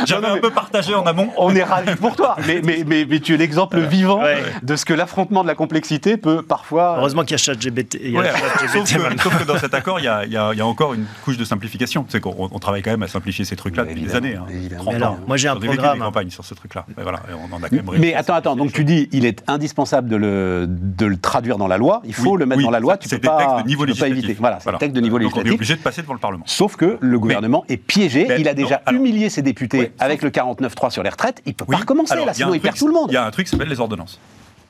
[0.07, 1.31] j'avais un peu partagé en amont.
[1.37, 4.43] On est ravis pour toi, mais, mais, mais, mais tu es l'exemple vivant Ouais.
[4.63, 6.97] de ce que l'affrontement de la complexité peut parfois.
[6.99, 7.99] Heureusement qu'il y a ChatGPT.
[8.03, 10.33] il y a Ouais, ChatGPT sauf, sauf que dans cet accord, il y a, il
[10.33, 12.07] y a- il y a encore une couche de simplification.
[12.09, 14.37] C'est qu'on on travaille quand même à simplifier ces trucs-là depuis des évidemment, années.
[14.37, 14.47] Hein.
[14.51, 14.83] évidemment.
[14.85, 15.19] 30 Mais alors, ans.
[15.27, 16.87] moi, j'ai un programme, des campagnes sur ce truc-là.
[16.97, 19.43] Mais voilà, on en a quand même Mais attends, attends, donc tu dis, il est
[19.49, 22.65] indispensable de le, de le traduire dans la loi, il faut Oui, le mettre oui,
[22.65, 24.25] dans la loi, tu c'est peux pas, de niveau tu peux pas législatif.
[24.25, 24.41] éviter.
[24.41, 25.55] Voilà, c'est des textes de niveau Donc on est législatif.
[25.59, 26.45] obligé de passer devant le Parlement.
[26.47, 29.93] Sauf que le gouvernement est piégé, Mais il a déjà alors- humilié ses députés Ouais,
[29.99, 31.75] avec le 49.3 sur les retraites, il peut Oui.
[31.75, 33.09] pas recommencer là, sinon il perd tout le monde.
[33.11, 34.19] Il y a un truc qui s'appelle les ordonnances.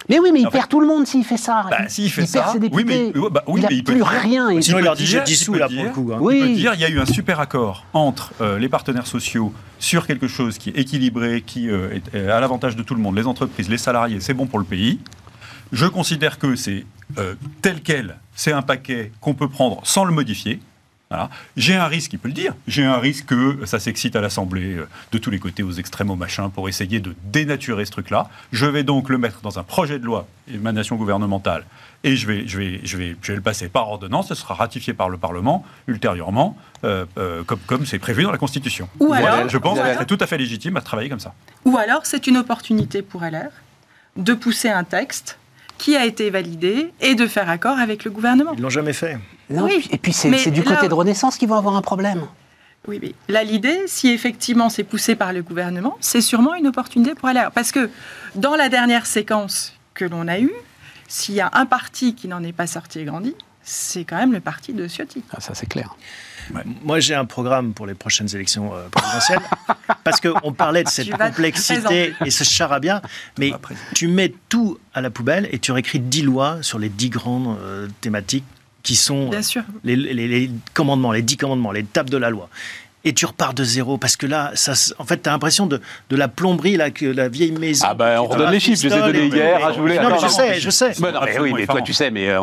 [0.08, 1.64] Mais oui, mais il En fait- perd tout le monde s'il fait ça.
[1.70, 3.12] Bah, s'il fait il perd ses oui, députés.
[3.14, 4.48] mais- bah, oui, il a mais il peut plus dire- rien.
[4.60, 6.10] Sinon, il peut leur dit, je dire- dissous, il peut là, pour le dire- coup.
[6.12, 6.18] hein.
[6.20, 6.34] Oui.
[6.36, 9.52] Il peut dire il y a eu un super accord entre euh, les partenaires sociaux
[9.78, 13.00] sur quelque chose qui est équilibré, qui euh, est est à l'avantage de tout le
[13.00, 15.00] monde, les entreprises, les salariés, c'est bon pour le pays.
[15.72, 16.84] Je considère que c'est
[17.18, 20.60] euh, tel quel, c'est un paquet qu'on peut prendre sans le modifier.
[21.14, 21.31] Voilà.
[21.57, 24.74] J'ai un risque, il peut le dire, j'ai un risque que ça s'excite à l'Assemblée
[24.74, 28.29] euh, de tous les côtés, aux extrêmes, au machin, pour essayer de dénaturer ce truc-là.
[28.53, 31.64] Je vais donc le mettre dans un projet de loi, émanation gouvernementale,
[32.03, 34.55] et je vais, je vais, je vais, je vais le passer par ordonnance, ce sera
[34.55, 38.88] ratifié par le Parlement ultérieurement, euh, euh, comme comme c'est prévu dans la Constitution.
[38.98, 41.33] Ou Voilà, alors- je pense que c'est tout à fait légitime à travailler comme ça.
[41.64, 43.50] Ou alors, c'est une opportunité pour LR
[44.16, 45.38] de pousser un texte
[45.79, 48.53] qui a été validé et de faire accord avec le gouvernement.
[48.57, 49.18] Ils l'ont jamais fait.
[49.50, 52.26] Non, Oui, et puis c'est du là- côté de Renaissance qu'ils vont avoir un problème.
[52.87, 57.14] Oui, mais là, l'idée, si effectivement c'est poussé par le gouvernement, c'est sûrement une opportunité
[57.14, 57.50] pour LR.
[57.52, 57.90] Parce que
[58.35, 60.52] dans la dernière séquence que l'on a eue,
[61.09, 64.33] s'il y a un parti qui n'en est pas sorti et grandi, c'est quand même
[64.33, 65.22] le parti de Ciotti.
[65.33, 65.96] Ah, ça c'est clair.
[66.83, 69.40] Moi, j'ai un programme pour les prochaines élections euh, présidentielles.
[70.04, 73.00] parce qu'on parlait de cette complexité et ce charabia.
[73.38, 73.52] Mais
[73.94, 77.59] tu mets tout à la poubelle et tu réécris 10 lois sur les 10 grandes
[77.59, 78.44] euh, thématiques
[78.85, 79.62] qui sont Bien sûr.
[79.83, 82.49] les, les- les commandements, les 10 commandements, les tables de la loi.
[83.07, 85.83] Et tu repars de zéro parce que là, ça, en fait, tu as l'impression de,
[86.09, 87.85] de la plomberie, là, que la vieille maison.
[87.87, 90.01] Ah ben, on redonne les chiffres, je les ai donnés hier, mais- ah, je voulais-
[90.03, 90.92] Non, mais je sais, je sais.
[91.01, 92.40] Mais non, mais oui, mais toi tu sais, mais euh,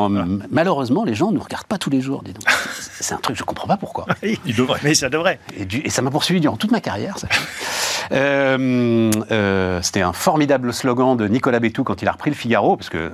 [0.52, 2.44] malheureusement les gens ne nous regardent pas tous les jours, dis donc.
[3.00, 4.06] C'est un truc, je comprends pas pourquoi.
[4.46, 4.80] Il devrait.
[4.84, 5.40] Mais ça devrait.
[5.58, 7.18] Et, du- et ça m'a poursuivi durant toute ma carrière.
[7.18, 7.28] ça.
[8.12, 12.76] Euh, euh, C'était un formidable slogan de Nicolas Bétou quand il a repris le Figaro,
[12.78, 13.10] parce que euh,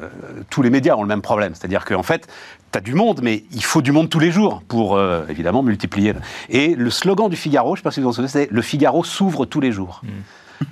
[0.50, 1.54] tous les médias ont le même problème.
[1.56, 2.28] C'est-à-dire qu'en fait,
[2.71, 5.63] tu as du monde, mais il faut du monde tous les jours pour, euh, évidemment,
[5.63, 6.13] multiplier.
[6.49, 8.62] Et le slogan du Figaro, je ne sais pas si vous en souvenez, c'est «Le
[8.62, 10.01] Figaro s'ouvre tous les jours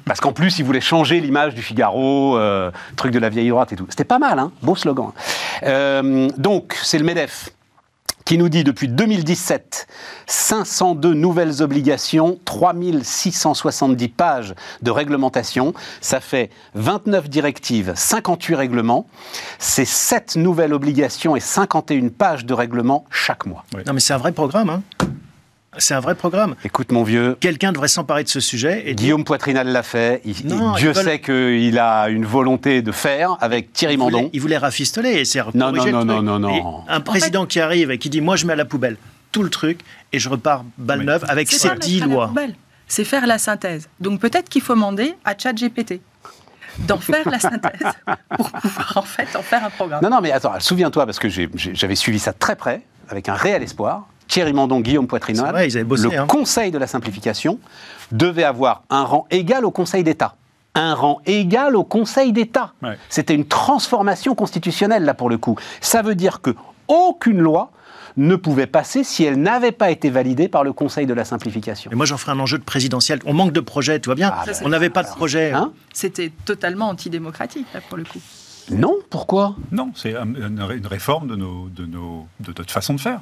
[0.06, 3.72] Parce qu'en plus, il voulait changer l'image du Figaro, euh, truc de la vieille droite
[3.74, 3.86] et tout.
[3.90, 5.12] C'était pas mal, hein Beau slogan.
[5.64, 7.50] Euh, donc, c'est le MEDEF
[8.26, 9.88] qui nous dit depuis 2017,
[10.26, 15.74] 502 nouvelles obligations, 3670 pages de réglementation.
[16.02, 19.08] Ça fait 29 directives, 58 règlements.
[19.60, 23.64] C'est 7 nouvelles obligations et 51 pages de règlements chaque mois.
[23.86, 24.72] Non, mais c'est un vrai programme.
[24.72, 24.82] Hein.
[25.78, 26.56] C'est un vrai programme.
[26.64, 27.38] Écoute, mon vieux.
[27.40, 28.84] Quelqu'un devrait s'emparer de ce sujet.
[28.90, 30.22] Et Guillaume Poitrinal l'a fait.
[30.26, 34.30] Dieu sait qu'il a une volonté de faire avec Thierry Mandon.
[34.34, 37.92] il voulait rafistoler et c'est non, non, non, non, non, non, Un président qui arrive
[37.92, 38.98] et qui dit Moi, je mets à la poubelle
[39.32, 39.82] tout le truc
[40.14, 42.32] et je repars balle neuve avec ces dix lois.
[42.88, 43.90] C'est faire la synthèse.
[44.00, 46.02] Donc peut-être qu'il faut demander à ChatGPT
[46.80, 47.94] d'en faire la synthèse
[48.38, 50.02] pour pouvoir en fait en faire un programme.
[50.04, 53.64] Non, non, mais attends, souviens-toi, parce que j'avais suivi ça très près, avec un réel
[53.64, 54.08] espoir.
[54.28, 56.28] Thierry Mandon, Guillaume Poitrinal, le hein.
[56.28, 57.60] Conseil de la simplification
[58.12, 60.36] devait avoir un rang égal au Conseil d'État.
[60.74, 62.74] Un rang égal au Conseil d'État.
[63.10, 65.56] C'était une transformation constitutionnelle, là, pour le coup.
[65.80, 66.56] Ça veut dire que
[66.88, 67.72] aucune loi
[68.18, 71.92] ne pouvait passer si elle n'avait pas été validée par le Conseil de la simplification.
[71.92, 73.20] Et moi, j'en ferai un enjeu de présidentiel.
[73.26, 74.32] On manque de projets, tu vois bien.
[74.34, 75.52] Ah, on n'avait pas de projet.
[75.52, 78.20] Hein C'était totalement antidémocratique, là, pour le coup.
[78.72, 79.56] Non, pourquoi?
[79.72, 83.20] Non, c'est une réforme de, nos, de, nos, de notre façon de faire.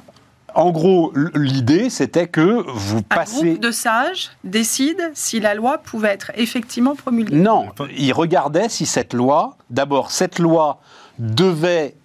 [0.54, 3.40] En gros, l'idée, c'était que vous passez...
[3.40, 7.36] Un groupe de sages décide si la loi pouvait être effectivement promulguée.
[7.36, 10.80] Non, ils regardaient si cette loi, d'abord, cette loi
[11.18, 11.96] devait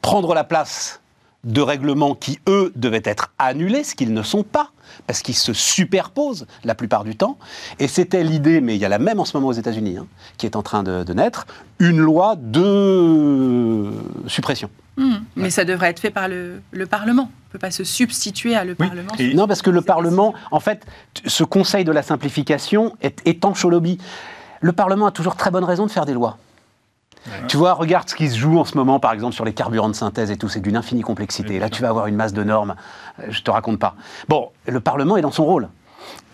[0.00, 1.01] prendre la place
[1.44, 4.70] de règlements qui, eux, devaient être annulés, ce qu'ils ne sont pas,
[5.06, 7.36] parce qu'ils se superposent la plupart du temps.
[7.80, 10.06] Et c'était l'idée, mais il y a la même en ce moment aux États-Unis, hein,
[10.36, 11.46] qui est en train de, naître,
[11.80, 13.90] une loi de
[14.26, 14.70] suppression.
[14.98, 15.14] Mmh.
[15.36, 17.22] mais ça devrait être fait par le, Parlement.
[17.22, 19.12] On ne peut pas se substituer à le Parlement.
[19.34, 20.84] Non, parce que le Parlement, en fait,
[21.26, 23.98] ce Conseil de la simplification est étanche au lobby.
[24.60, 26.38] Le Parlement a toujours très bonne raison de faire des lois.
[27.48, 29.88] Tu vois, regarde ce qui se joue en ce moment, par exemple, sur les carburants
[29.88, 31.58] de synthèse et tout, c'est d'une infinie complexité.
[31.58, 32.74] Là, tu vas avoir une masse de normes,
[33.20, 33.94] euh, je te raconte pas.
[34.28, 35.68] Bon, le Parlement est dans son rôle.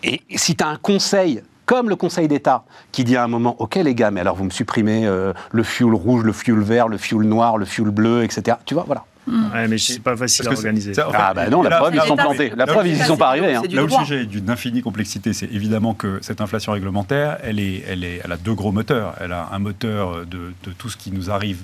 [0.03, 3.55] Et si tu as un conseil comme le Conseil d'État, qui dit à un moment,
[3.59, 6.87] OK les gars, mais alors vous me supprimez euh, le fuel rouge, le fuel vert,
[6.87, 8.57] le fuel noir, le fuel bleu, etc.
[8.65, 9.05] Tu vois, voilà.
[9.29, 9.51] Mm.
[9.53, 10.93] Ouais, mais c'est pas facile à organiser.
[10.97, 12.51] ah bah non, la preuve, ils sont plantés.
[12.55, 13.55] La preuve, ils n'y sont pas arrivés.
[13.55, 13.61] Hein.
[13.69, 17.59] Là où le sujet est d'une infinie complexité, c'est évidemment que cette inflation réglementaire, elle,
[17.59, 19.15] est, elle, est, elle a deux gros moteurs.
[19.19, 21.59] Elle a un moteur de, de tout ce qui nous arrive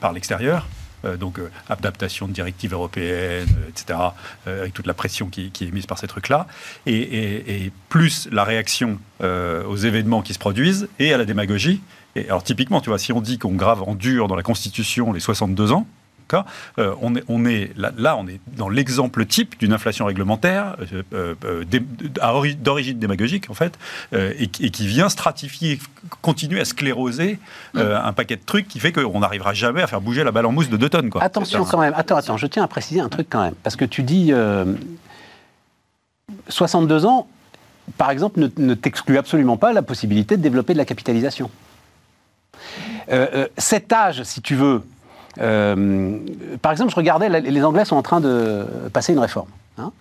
[0.00, 0.66] par l'extérieur,
[1.04, 3.98] euh, donc euh, adaptation de directives européennes, euh, etc.,
[4.46, 6.48] avec toute la pression qui, qui, est mise par ces trucs-là,
[6.86, 11.80] et, et, et, plus la réaction aux événements qui se produisent et à la démagogie.
[12.14, 15.12] Et alors typiquement, tu vois, si on dit qu'on grave en dur dans la Constitution
[15.12, 15.86] les 62 ans,
[16.78, 20.76] euh, on, est, on est là, on est dans l'exemple type d'une inflation réglementaire
[21.12, 21.64] euh, euh,
[22.60, 23.78] d'origine démagogique en fait,
[24.12, 25.78] et, qui vient stratifier,
[26.22, 27.38] continuer à scléroser
[27.74, 27.80] mm.
[27.80, 30.52] un paquet de trucs qui fait qu'on n'arrivera jamais à faire bouger la balle en
[30.52, 31.10] mousse de 2 tonnes.
[31.10, 31.22] Quoi.
[31.22, 33.84] Attention quand même, attends, attends, je tiens à préciser un truc quand même, parce que
[33.84, 34.32] tu dis
[36.48, 37.28] 62 ans,
[37.96, 41.50] par exemple, ne, ne t'exclut absolument pas la possibilité de développer de la capitalisation.
[43.56, 44.82] cet âge, si tu veux,
[45.40, 46.18] euh,
[46.62, 49.48] par exemple, je regardais, les Anglais sont en train de passer une réforme.
[49.78, 49.92] Hein.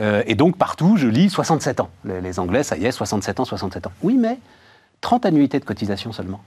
[0.00, 1.90] Euh, et donc, partout, je lis 67 ans.
[2.04, 3.92] Les, Anglais, ça y est, 67 ans, 67 ans.
[4.02, 4.38] Oui, mais
[5.00, 6.40] 30 annuités de cotisation seulement.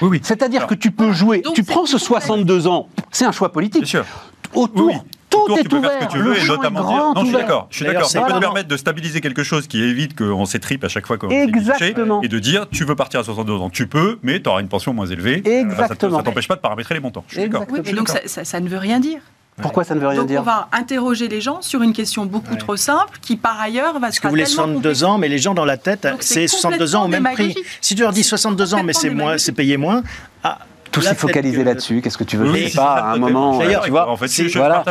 [0.00, 0.20] Oui, oui.
[0.22, 3.82] C'est-à-dire que tu peux jouer, tu prends ce 62 ans, c'est un choix politique.
[3.82, 4.06] Bien sûr.
[4.54, 5.90] Autour tout est tu peux ouvert.
[5.92, 7.14] Faire ce que tu veux, et notamment dire...
[7.14, 7.66] Non, je suis d'accord.
[7.70, 8.10] Je suis d'accord.
[8.10, 11.18] Ça peut te permettre de stabiliser quelque chose qui évite qu'on s'étripe à chaque fois
[11.18, 12.22] qu'on Exactement.
[12.22, 14.68] et de dire tu veux partir à 62 ans, tu peux, mais tu auras une
[14.68, 15.42] pension moins élevée.
[15.44, 16.18] Exactement.
[16.18, 17.24] ça t'empêche pas de paramétrer les montants.
[17.28, 17.66] Je suis d'accord.
[17.84, 19.20] et donc ça, ne veut rien dire.
[19.62, 22.24] Pourquoi ça ne veut rien donc dire On va interroger les gens sur une question
[22.24, 25.28] beaucoup trop simple qui, par ailleurs, va se Parce que vous voulez 62 ans, mais
[25.28, 27.54] les gens dans la tête, c'est 62 ans au même prix.
[27.80, 30.02] Si tu leur dis 62 ans, mais c'est payé moins,
[30.42, 30.58] ah,
[30.90, 32.00] tous s'y focaliser là-dessus.
[32.00, 34.48] Qu'est-ce que tu veux oui, pas à un moment D'ailleurs, tu vois, en fait, c'est
[34.48, 34.84] voilà.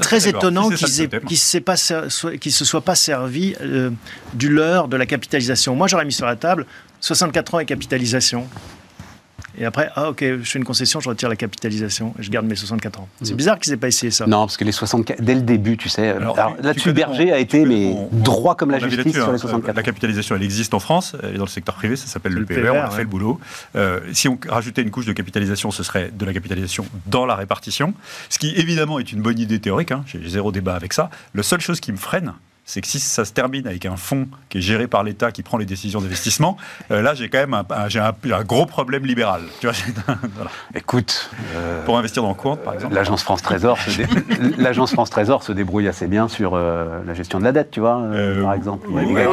[0.00, 3.90] très étonnant qu'ils ne se soient pas servis euh,
[4.34, 5.74] du leurre de la capitalisation.
[5.74, 6.66] Moi, j'aurais mis sur la table
[7.00, 8.46] 64 ans et capitalisation.
[9.58, 12.46] Et après, ah ok, je fais une concession, je retire la capitalisation et je garde
[12.46, 13.08] mes 64 ans.
[13.22, 13.36] C'est mm.
[13.36, 14.26] bizarre qu'ils aient pas essayé ça.
[14.26, 16.14] Non, parce que les 64, dès le début, tu sais,
[16.62, 19.72] là-dessus, Berger a été mais droit comme la justice sur les 64 hein.
[19.76, 22.44] La capitalisation, elle existe en France, elle est dans le secteur privé, ça s'appelle le,
[22.44, 23.40] PER, on a fait le boulot.
[23.76, 27.34] Euh, si on rajoutait une couche de capitalisation, ce serait de la capitalisation dans la
[27.34, 27.94] répartition,
[28.28, 31.10] ce qui évidemment est une bonne idée théorique, hein, j'ai zéro débat avec ça.
[31.34, 32.34] La seule chose qui me freine,
[32.68, 35.42] c'est que si ça se termine avec un fonds qui est géré par l'État, qui
[35.42, 36.56] prend les décisions d'investissement,
[36.90, 39.42] euh, là j'ai quand même un, un- j'ai un, un gros problème libéral.
[39.60, 39.76] Tu vois,
[40.34, 40.50] voilà.
[40.74, 42.92] Écoute, euh, Pour investir dans le compte, par exemple?
[42.94, 44.06] l'agence France Trésor, se dé-
[44.58, 47.78] l'agence France Trésor se débrouille assez bien sur euh, la gestion de la dette, tu
[47.80, 48.02] vois,
[48.42, 48.86] par exemple.
[48.90, 49.26] Il y a oui, des oui, gars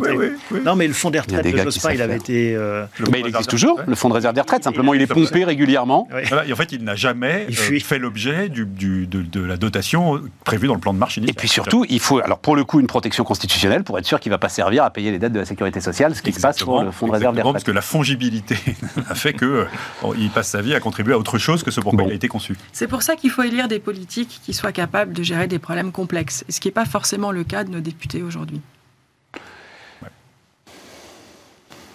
[0.00, 0.16] qui
[0.52, 0.60] oui.
[0.64, 2.54] Non, mais le fonds des retraites qui Jospin, savent il avait été.
[2.54, 4.64] euh, Mais il existe toujours, le fonds de réserve des retraites.
[4.64, 6.08] Simplement, il est pompé régulièrement.
[6.12, 6.24] ouais.
[6.28, 9.56] Voilà, et en fait, il n'a jamais euh, fait l'objet du, du- de, de la
[9.56, 11.36] dotation prévue dans le plan de marche Et initial.
[11.36, 14.28] puis surtout, il faut, alors pour le coup, une protection constitutionnelle pour être sûr qu'il
[14.28, 16.40] ne va pas servir à payer les dettes de la sécurité sociale, ce qui se
[16.40, 18.54] passe pour le fonds de réserve des parce que la fongibilité
[19.08, 19.64] a fait que euh,
[20.02, 22.08] bon, il passe sa vie à contribuer à autre chose que ce pour quoi Bon.
[22.10, 22.54] il a été conçu.
[22.74, 25.90] C'est pour ça qu'il faut élire des politiques qui soient capables de gérer des problèmes
[25.90, 28.60] complexes, ce qui n'est pas forcément le cas de nos députés aujourd'hui.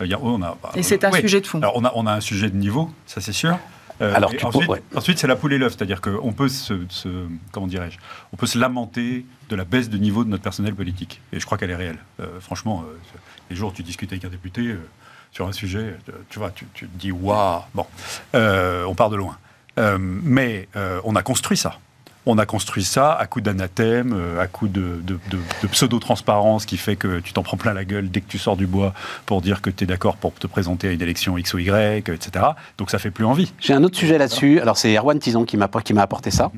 [0.01, 0.05] Euh,
[0.41, 1.59] a- a- Et c'est un sujet de fond.
[1.59, 3.57] Alors on a, on a un sujet de niveau, ça c'est sûr.
[4.03, 4.83] Euh, Alors, tu ensuite, ouais.
[4.95, 7.97] ensuite, c'est la poule et l'œuf, c'est-à-dire qu'on peut se, se- comment dirais-je,
[8.33, 11.21] on peut se lamenter de la baisse de niveau de notre personnel politique.
[11.31, 11.99] Et je crois qu'elle est réelle.
[12.19, 12.97] Euh, franchement, euh,
[13.49, 14.75] les jours où tu discutes avec un député
[15.31, 15.95] sur un sujet,
[16.29, 17.61] tu vois, tu, tu te dis waouh.
[17.73, 17.85] Bon,
[18.33, 19.37] on part de loin.
[19.99, 20.67] Mais
[21.03, 21.79] on a construit ça.
[22.25, 26.65] On a construit ça à coup d'anathème, euh, à coup de, de- de- de pseudo-transparence
[26.65, 28.93] qui fait que tu t'en prends plein la gueule dès que tu sors du bois
[29.25, 32.07] pour dire que tu es d'accord pour te présenter à une élection X ou Y,
[32.09, 32.45] etc.
[32.77, 33.53] Donc ça fait plus envie.
[33.59, 34.59] J'ai un autre sujet là-dessus.
[34.61, 36.51] Alors, c'est Erwan Tison qui m'a qui m'a apporté ça.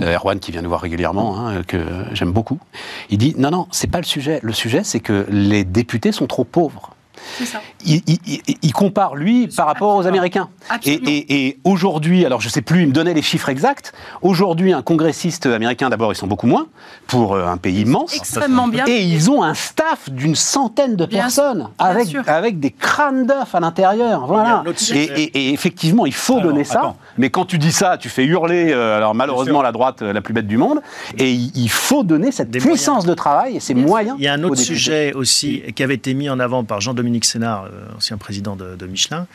[0.00, 2.58] Euh, Erwan qui vient nous voir régulièrement, hein, que j'aime beaucoup.
[3.10, 4.40] Il dit non, non, c'est pas le sujet.
[4.42, 6.90] Le sujet, c'est que les députés sont trop pauvres.
[7.36, 7.60] C'est ça.
[7.86, 10.06] Il, il- il- il compare lui par rapport aux.
[10.08, 10.48] Américains.
[10.70, 11.02] Et, Absolument.
[11.10, 13.92] et- et aujourd'hui, alors je sais plus, il me donnait les chiffres exacts.
[14.22, 16.66] Aujourd'hui, un congressiste américain, d'abord, ils sont beaucoup moins
[17.06, 18.14] pour euh, un pays immense.
[18.16, 18.84] Extrêmement bien.
[18.86, 22.22] Et ils ont un staff d'une centaine de Bien personnes bien avec, sûr.
[22.26, 24.26] avec des crânes d'œufs à l'intérieur.
[24.26, 24.64] Voilà.
[24.66, 25.04] Et, sujet.
[25.20, 26.78] et- et effectivement, il faut Alors, donner ça.
[26.80, 26.96] attends.
[27.18, 30.20] Mais quand tu dis ça, tu fais hurler, euh, alors malheureusement, la droite euh, la
[30.22, 30.80] plus bête du monde.
[31.18, 34.16] Et il, il faut donner cette Des puissance de travail et ces moyens.
[34.18, 37.24] Il y a un autre sujet aussi qui avait été mis en avant par Jean-Dominique
[37.26, 39.26] Sénard, ancien président de, de Michelin.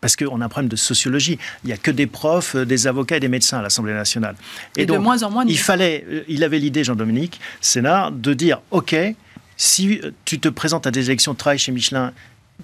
[0.00, 1.38] Parce qu'on a un problème de sociologie.
[1.62, 4.34] Il n'y a que des profs, euh, des avocats et des médecins à l'Assemblée nationale.
[4.76, 8.32] Et de moins en moins de Il fallait, euh, il avait l'idée, Jean-Dominique Sénard, de
[8.32, 8.96] dire OK,
[9.58, 12.12] si euh, tu te présentes à des élections de travail chez Michelin,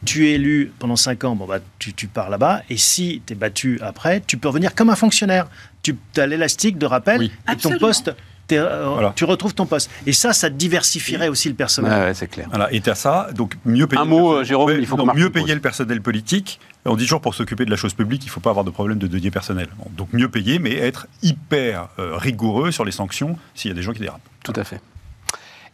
[0.06, 3.32] tu es élu pendant 5 ans, bon bah, tu, tu pars là-bas, et si tu
[3.32, 5.46] es battu après, tu peux revenir comme un fonctionnaire.
[5.82, 7.32] Tu as l'élastique de rappel, Oui.
[7.52, 8.12] et ton poste, euh,
[8.48, 9.12] Voilà.
[9.16, 9.90] tu retrouves ton poste.
[10.06, 11.92] Et ça, ça diversifierait aussi le personnel.
[11.92, 12.46] Ouais, ouais, c'est clair.
[12.50, 14.00] Voilà, et à ça, donc mieux payer.
[14.00, 16.60] Un mot, personnel- euh, Jérôme, il faut non, mieux payer le personnel politique.
[16.84, 18.70] On dit toujours pour s'occuper de la chose publique, il ne faut pas avoir de
[18.70, 19.66] problème de denier personnel.
[19.78, 23.74] Bon, donc mieux payer, mais être hyper euh, rigoureux sur les sanctions s'il y a
[23.74, 24.20] des gens qui dérapent.
[24.44, 24.80] Tout à fait.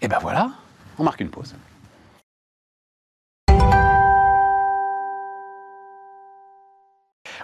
[0.01, 0.51] Et ben voilà,
[0.99, 1.55] on marque une pause.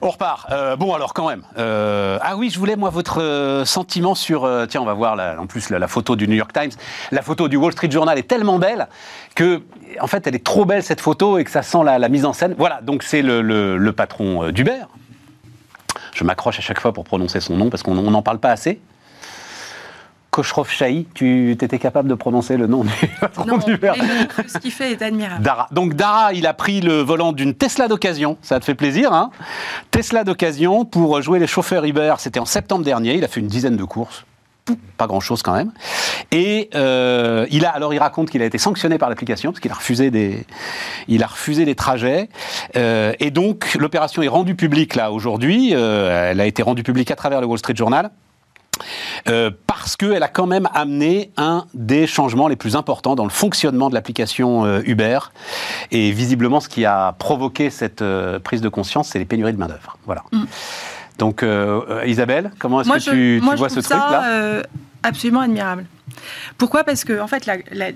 [0.01, 0.51] On repart.
[0.51, 1.43] Euh, bon, alors quand même.
[1.59, 4.49] Euh, ah oui, je voulais, moi, votre euh, sentiment sur...
[4.69, 6.71] tiens, on va voir la- en plus la, photo du New York Times.
[7.11, 8.89] La photo du Wall Street Journal est tellement belle
[9.35, 9.63] que,
[10.01, 12.33] en fait, elle est trop belle, cette photo, et que ça sent la, mise en
[12.33, 12.55] scène.
[12.59, 14.83] Voilà, donc c'est le, le- patron d'Uber.
[16.15, 18.81] Je m'accroche à chaque fois pour prononcer son nom, parce qu'on n'en parle pas assez.
[20.31, 23.77] Koshrov Shahi, tu étais capable de prononcer le nom du patron mais
[24.45, 25.43] le- ce qu'il fait est admirable.
[25.43, 25.67] Dara.
[25.73, 29.31] Donc Dara, il a pris le volant d'une Tesla d'occasion, ça te fait plaisir, hein?
[29.91, 33.47] Tesla d'occasion pour jouer les chauffeurs Uber, c'était en septembre dernier, il a fait une
[33.49, 34.25] dizaine de courses.
[34.99, 35.73] Pas grand chose quand même.
[36.31, 39.71] Et euh, il a, alors il raconte qu'il a été sanctionné par l'application parce qu'il
[39.71, 40.45] a refusé des,
[41.09, 42.29] il a refusé des trajets.
[42.77, 45.71] Euh, et donc l'opération est rendue publique là aujourd'hui.
[45.73, 48.11] Euh, elle a été rendue publique à travers le Wall Street Journal.
[49.29, 53.31] Euh, parce qu'elle a quand même amené un des changements les plus importants dans le
[53.31, 55.19] fonctionnement de l'application euh, Uber.
[55.91, 59.59] Et visiblement, ce qui a provoqué cette euh, prise de conscience, c'est les pénuries de
[59.59, 59.99] main-d'œuvre.
[60.07, 60.25] Voilà.
[61.19, 64.63] Donc, euh, euh, Isabelle, comment est-ce que je, tu, tu moi, je vois ce truc-là?
[65.03, 65.87] absolument admirable.
[66.59, 66.85] Pourquoi?
[66.85, 67.91] Parce que, en fait, la- la-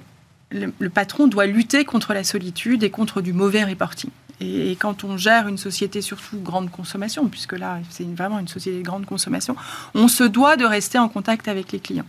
[0.51, 4.11] le, le patron doit lutter contre la solitude et contre du mauvais reporting.
[4.43, 8.79] Et, quand on gère une société surtout grande consommation, puisque là, c'est vraiment une société
[8.79, 9.55] de grande consommation,
[9.95, 12.07] on se doit de rester en contact avec les clients.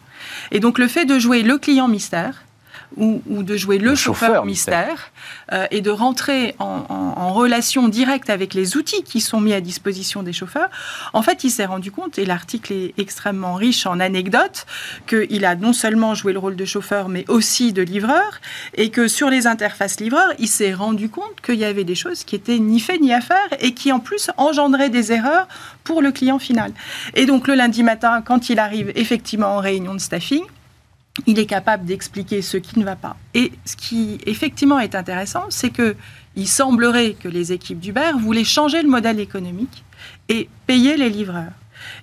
[0.52, 2.44] Et donc, le fait de jouer le client mystère,
[2.98, 5.12] ou, ou de jouer le, Le chauffeur, chauffeur mystère,
[5.52, 9.54] euh, et de rentrer en, en- en relation directe avec les outils qui sont mis
[9.54, 10.70] à disposition des chauffeurs,
[11.14, 14.66] en fait, il s'est rendu compte, et l'article est extrêmement riche en anecdotes,
[15.08, 18.42] qu'il a non seulement joué le rôle de chauffeur, mais aussi de livreur,
[18.76, 22.24] et que sur les interfaces livreurs, il s'est rendu compte qu'il y avait des choses
[22.24, 25.48] qui étaient ni fait ni à faire, et qui en plus engendraient des erreurs
[25.84, 26.72] pour le client final.
[27.16, 30.44] Et donc le lundi matin, quand il arrive effectivement en réunion de staffing,
[31.28, 33.16] il est capable d'expliquer ce qui ne va pas.
[33.34, 35.96] Et ce qui effectivement est intéressant, c'est que
[36.36, 39.84] il semblerait que les équipes d'Uber voulaient changer le modèle économique
[40.30, 41.52] et payer les livreurs.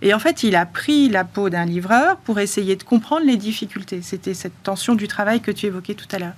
[0.03, 3.37] Et en fait, il a pris la peau d'un livreur pour essayer de comprendre les
[3.37, 4.03] difficultés.
[4.03, 6.35] C'était cette tension du travail que tu évoquais tout à l'heure.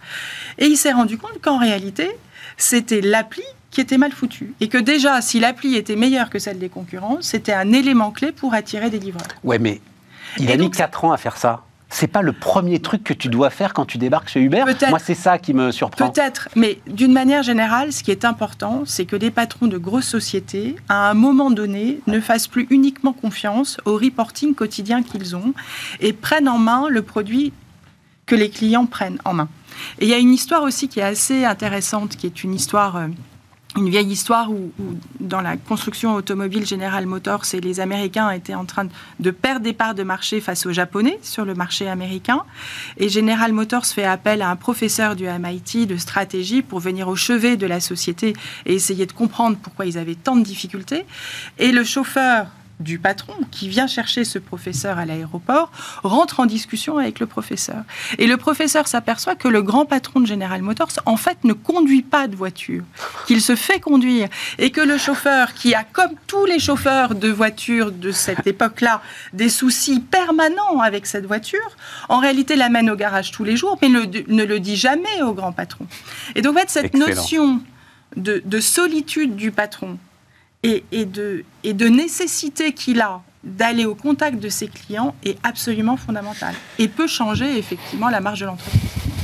[0.59, 2.11] Et il s'est rendu compte qu'en réalité,
[2.57, 4.55] c'était l'appli qui était mal foutue.
[4.61, 8.33] Et que déjà, si l'appli était meilleure que celle des concurrents, c'était un élément clé
[8.33, 9.27] pour attirer des livreurs.
[9.45, 9.81] Ouais, mais
[10.39, 11.65] il Et a mis donc, 4 ans à faire ça.
[11.95, 14.65] C'est pas le premier truc que tu dois faire quand tu débarques chez Uber.
[14.89, 16.11] Moi, c'est ça qui me surprend.
[16.11, 20.09] Peut-être, mais d'une manière générale, ce qui est important, c'est que les patrons de grosses
[20.09, 25.53] sociétés, à un moment donné, ne fassent plus uniquement confiance au reporting quotidien qu'ils ont
[26.01, 27.53] et prennent en main le produit
[28.25, 29.49] que les clients prennent en main.
[29.99, 33.01] Et il y a une histoire aussi qui est assez intéressante, qui est une histoire...
[33.77, 38.55] une vieille histoire où, où dans la construction automobile General Motors, et les Américains étaient
[38.55, 38.87] en train
[39.19, 42.43] de perdre des parts de marché face aux Japonais sur le marché américain.
[42.99, 47.17] Et General Motors fait appel à un professeur du MIT de stratégie pour venir au
[47.17, 48.35] chevet de la société
[48.67, 51.05] et essayer de comprendre pourquoi ils avaient tant de difficultés.
[51.59, 52.47] Et le chauffeur
[52.83, 55.71] du patron qui vient chercher ce professeur à l'aéroport
[56.03, 57.83] rentre en discussion avec le professeur.
[58.19, 62.03] Et le professeur s'aperçoit que le grand patron de General Motors, en fait, ne conduit
[62.03, 62.85] pas de voiture,
[63.27, 64.29] qu'il se fait conduire.
[64.59, 69.03] Et que le chauffeur, qui a, comme tous les chauffeurs de voiture de cette époque-là,
[69.33, 71.77] des soucis permanents avec cette voiture,
[72.09, 75.53] en réalité l'amène au garage tous les jours, mais ne le dit jamais au grand
[75.53, 75.87] patron.
[76.35, 77.07] Et donc, en fait, cette Excellent.
[77.07, 77.61] notion
[78.17, 79.99] de, de solitude du patron
[80.63, 86.55] et, de, de nécessité qu'il a d'aller au contact de ses clients est absolument fondamentale
[86.79, 88.81] et peut changer effectivement la marge de l'entreprise.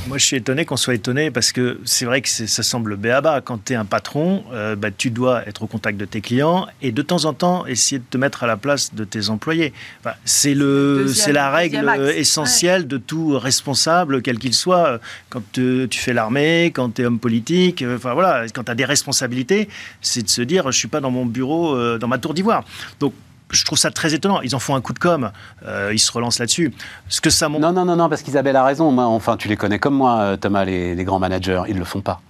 [0.09, 3.41] Moi, je suis étonné qu'on soit étonné parce que c'est vrai que ça semble béaba.
[3.41, 6.67] Quand tu es un patron, euh, bah, tu dois être au contact de tes clients
[6.81, 9.71] et de temps en temps essayer de te mettre à la place de tes employés.
[9.99, 14.99] Enfin, c'est le, Deuxième- c'est la règle essentielle de tout responsable, quel qu'il soit.
[15.29, 18.75] Quand tu fais l'armée, quand tu es homme politique, euh, enfin voilà, quand tu as
[18.75, 19.69] des responsabilités,
[20.01, 22.63] c'est de se dire je suis pas dans mon bureau, euh, dans ma tour d'ivoire.
[22.99, 23.13] Donc
[23.51, 24.41] je trouve ça très étonnant.
[24.41, 25.31] Ils en font un coup de com,
[25.65, 26.73] euh, ils se relancent là-dessus.
[27.07, 27.61] Ce que ça montre.
[27.61, 28.91] Non, non, non, non, parce qu'Isabelle a raison.
[28.91, 31.63] Moi, enfin, tu les connais comme moi, euh, Thomas, les, les grands managers.
[31.67, 32.21] Ils le font pas.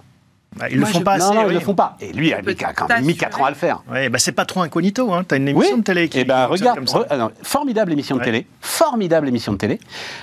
[0.56, 1.24] Bah, ils Moi, le font je- pas assez.
[1.28, 1.54] non, non, ils oui.
[1.54, 1.96] le font pas.
[2.00, 3.82] Et lui, il a mis quand même mis 4 ans à le faire.
[3.88, 5.22] Ouais, bah c'est pas trop incognito, hein.
[5.26, 6.98] T'as une émission de télé qui Eh ben, fonctionne regarde, comme ça.
[6.98, 9.78] re- ah non, formidable émission de télé, formidable émission de télé.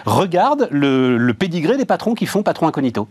[0.06, 3.08] Regarde le, le pédigré des patrons qui font patron incognito.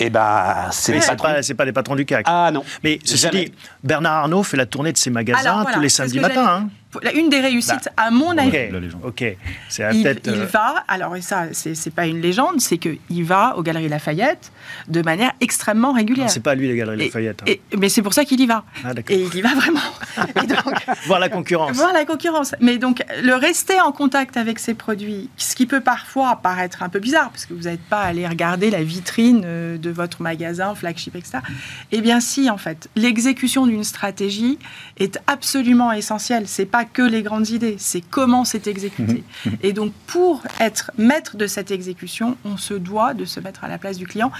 [0.00, 1.28] Eh ben, c'est les patrons.
[1.28, 2.24] pas, c'est pas des patrons du CAC.
[2.28, 2.64] Ah non.
[2.84, 3.44] Mais ceci Jamais.
[3.46, 6.68] dit, Bernard Arnault fait la tournée de ses magasins Alors, voilà, tous les samedis matins.
[7.14, 8.70] Une des réussites, à mon avis,
[9.02, 9.24] ok.
[9.68, 13.56] C'est il, euh, va, alors et ça, c'est c'est pas une légende, c'est qu'il va
[13.56, 14.52] aux Galeries Lafayette
[14.88, 16.26] de manière extrêmement régulière.
[16.26, 17.42] non, c'est pas lui les galeries Et- Lafayette.
[17.42, 17.46] hein.
[17.48, 18.64] et- mais c'est pour ça qu'il y va.
[18.84, 18.90] Ah.
[19.08, 19.80] Et il y va vraiment.
[20.42, 20.74] Et donc,
[21.06, 21.76] Voir la concurrence.
[21.76, 22.54] Voir la concurrence.
[22.60, 26.88] Mais donc, le rester en contact avec ces produits, ce qui peut parfois paraître un
[26.88, 30.74] peu bizarre, parce que vous n'êtes pas allé regarder la vitrine euh, de votre magasin,
[30.74, 31.38] flagship, etc.
[31.92, 32.88] Eh bien, si, en fait.
[32.96, 34.58] L'exécution d'une stratégie
[34.98, 36.44] est absolument essentielle.
[36.46, 39.24] C'est pas que les grandes idées, c'est comment c'est exécuté.
[39.62, 43.68] Et donc, pour être maître de cette exécution, on se doit de se mettre à
[43.68, 44.30] la place du client.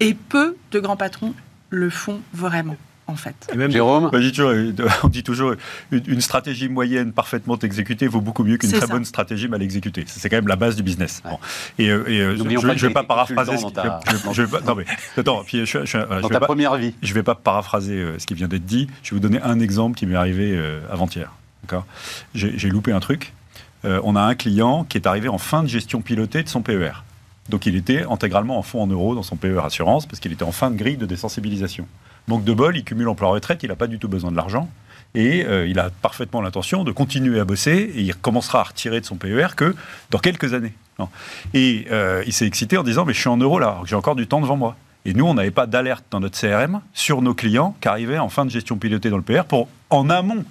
[0.00, 1.34] Et peu de grands patrons
[1.70, 2.76] le font vraiment,
[3.08, 3.34] en fait.
[3.52, 4.52] Et même Jérôme On dit toujours,
[5.02, 5.54] on dit toujours,
[5.90, 8.86] une, stratégie moyenne parfaitement exécutée vaut beaucoup mieux qu'une très ça.
[8.86, 10.04] bonne stratégie mal exécutée.
[10.06, 11.20] C'est quand même la base du business.
[11.28, 11.38] Bon.
[11.78, 13.56] Et, euh, et, euh, je ne vais pas paraphraser.
[13.56, 14.84] ce consultant qui- dans ta- je- je- je vais pas- non mais
[15.16, 16.94] attends, puis je, je- je- je Dans vais ta pas- première vie.
[17.02, 18.86] je ne vais pas paraphraser ce qui vient d'être dit.
[19.02, 21.32] Je vais vous donner un exemple qui m'est arrivé euh, avant-hier.
[22.34, 23.32] J'ai loupé un truc.
[23.84, 26.62] Euh, on a un client qui est arrivé en fin de gestion pilotée de son
[26.62, 26.92] PER.
[27.50, 30.44] Donc il était intégralement en fonds en euros dans son PER assurance parce qu'il était
[30.44, 31.86] en fin de grille de désensibilisation.
[32.26, 34.70] Manque de bol, il cumule emploi-retraite, il n'a pas du tout besoin de l'argent.
[35.14, 39.00] Et euh, il a parfaitement l'intention de continuer à bosser et il recommencera à retirer
[39.00, 39.76] de son PER que
[40.10, 40.72] dans quelques années.
[41.52, 44.16] Et euh, il s'est excité en disant Mais je suis en euros là, j'ai encore
[44.16, 44.76] du temps devant moi.
[45.04, 48.30] Et nous, on n'avait pas d'alerte dans notre CRM sur nos clients qui arrivaient en
[48.30, 50.44] fin de gestion pilotée dans le PR pour, en amont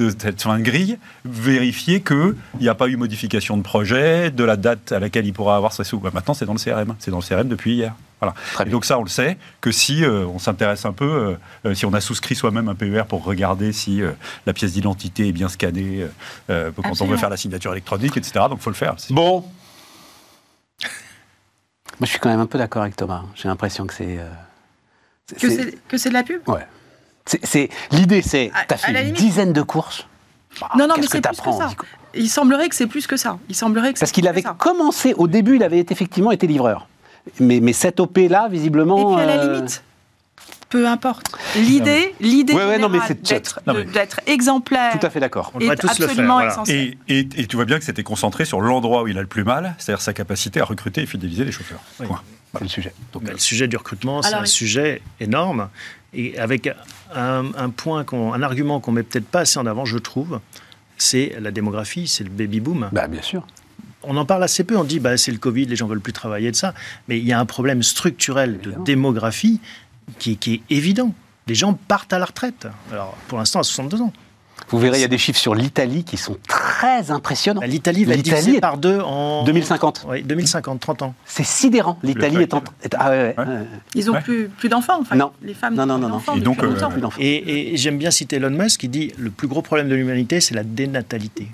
[0.00, 4.44] de cette fin de grille, vérifier qu'il n'y a pas eu modification de projet, de
[4.44, 5.98] la date à laquelle il pourra avoir ses sous.
[5.98, 6.94] Bah, maintenant, c'est dans le CRM.
[6.98, 7.94] C'est dans le CRM depuis hier.
[8.20, 8.34] Voilà.
[8.66, 11.34] Et donc ça, on le sait, que si euh, on s'intéresse un peu, euh,
[11.70, 14.10] euh, si on a souscrit soi-même un PER pour regarder si euh,
[14.44, 16.06] la pièce d'identité est bien scannée,
[16.48, 18.44] quand on veut faire la signature électronique, etc.
[18.48, 18.96] Donc il faut le faire.
[19.10, 19.44] Bon.
[21.98, 23.24] Moi, je suis quand même un peu d'accord avec Thomas.
[23.34, 24.26] J'ai l'impression que euh,
[25.26, 26.40] c'est que c'est de la pub?
[26.48, 26.66] Ouais.
[27.42, 28.50] C'est- L'idée, c'est.
[28.68, 29.14] T'as fait une limite.
[29.14, 30.06] dizaine de courses.
[30.60, 31.70] Bah, Non, non, mais c'est plus que ça.
[32.14, 33.38] Il semblerait que c'est plus que ça.
[33.48, 34.56] Il semblerait que Parce qu'il avait ça.
[34.58, 36.88] commencé, au début, il avait effectivement été livreur.
[37.38, 39.14] Mais, mais cette OP-là, Et visiblement.
[39.14, 39.82] puis à la euh, limite,
[40.70, 41.26] peu importe.
[41.56, 45.04] L'idée, l'idée Ouais, ouais, non, mais générale c'est- d'être non, mais- de- d'être exemplaire Tout
[45.06, 45.50] à fait d'accord.
[45.54, 46.52] On tous le faire, absolument voilà.
[46.52, 46.96] essentiel.
[47.08, 49.26] Et, et- et tu vois bien que c'était concentré sur l'endroit où il a le
[49.26, 51.80] plus mal, c'est-à-dire sa capacité à recruter et fidéliser les chauffeurs.
[51.98, 52.06] Oui.
[52.06, 52.22] Point.
[52.54, 52.92] C'est le sujet.
[53.12, 54.48] Donc, Bah, le sujet du recrutement, c'est Alors, un oui.
[54.48, 55.68] sujet énorme.
[56.14, 56.68] Et avec
[57.14, 60.40] un, un point, qu'on- un argument qu'on met peut-être pas assez en avant, je trouve,
[60.98, 62.88] c'est la démographie, c'est le baby boom.
[62.92, 63.46] Bah, bien sûr.
[64.02, 66.12] On en parle assez peu, on dit bah, c'est le Covid, les gens veulent plus
[66.12, 66.74] travailler de ça,
[67.06, 69.60] mais il y a un problème structurel de démographie
[70.18, 71.12] qui, qui est évident.
[71.46, 72.66] Les gens partent à la retraite.
[72.92, 74.12] Alors, pour l'instant, à 62 ans.
[74.68, 77.60] Vous verrez, il y a des chiffres sur l'Italie qui sont très impressionnants.
[77.60, 80.04] Bah, L'Italie va être divisée par deux en 2050.
[80.08, 81.14] Oui, 2050, 30 ans.
[81.24, 81.98] C'est sidérant.
[82.04, 82.62] L'Italie est en.
[82.82, 83.44] est- Ah ouais, ouais.
[83.94, 84.20] Ils ont Ouais.
[84.20, 85.32] plus, plus d'enfants, enfin, Non.
[85.42, 86.36] les femmes Non, non, n'ont non, plus non.
[86.36, 86.68] d'enfants Et donc, euh.
[86.90, 87.16] Plus d'enfants.
[87.18, 90.40] Et, et j'aime bien citer Elon Musk qui dit le plus gros problème de l'humanité,
[90.40, 91.48] c'est la dénatalité.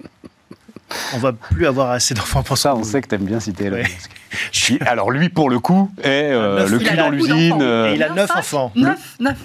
[1.15, 2.77] On va plus avoir assez d'enfants pour Ça, ça.
[2.77, 3.83] on sait que t'aimes bien citer Elon Ouais.
[3.83, 4.81] Musk.
[4.87, 6.71] Alors lui, pour le coup, est euh, Neuf.
[6.71, 7.59] le cul dans l'usine.
[7.61, 8.71] euh, il a neuf enfants.
[8.77, 9.37] Neuf, neuf.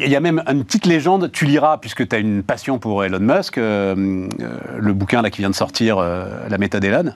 [0.00, 3.04] Il y a même une petite légende, tu liras, puisque tu as une passion pour
[3.04, 7.12] Elon Musk, euh, euh, le bouquin là, qui vient de sortir, euh, La méthode Elon.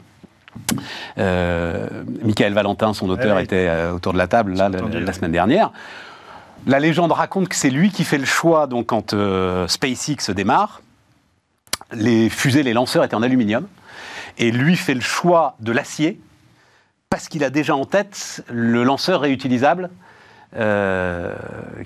[1.19, 1.87] Euh,
[2.25, 3.45] Michael Valentin, son auteur, Ouais, ouais.
[3.45, 5.13] était euh, autour de la table là, la, la ouais.
[5.13, 5.71] semaine dernière.
[6.67, 10.83] La légende raconte que c'est lui qui fait le choix, donc quand euh, SpaceX démarre,
[11.93, 13.67] les fusées, les lanceurs étaient en aluminium,
[14.39, 16.21] et lui fait le choix de l'acier
[17.11, 19.91] parce qu'il a déjà en tête le lanceur réutilisable
[20.57, 21.33] euh,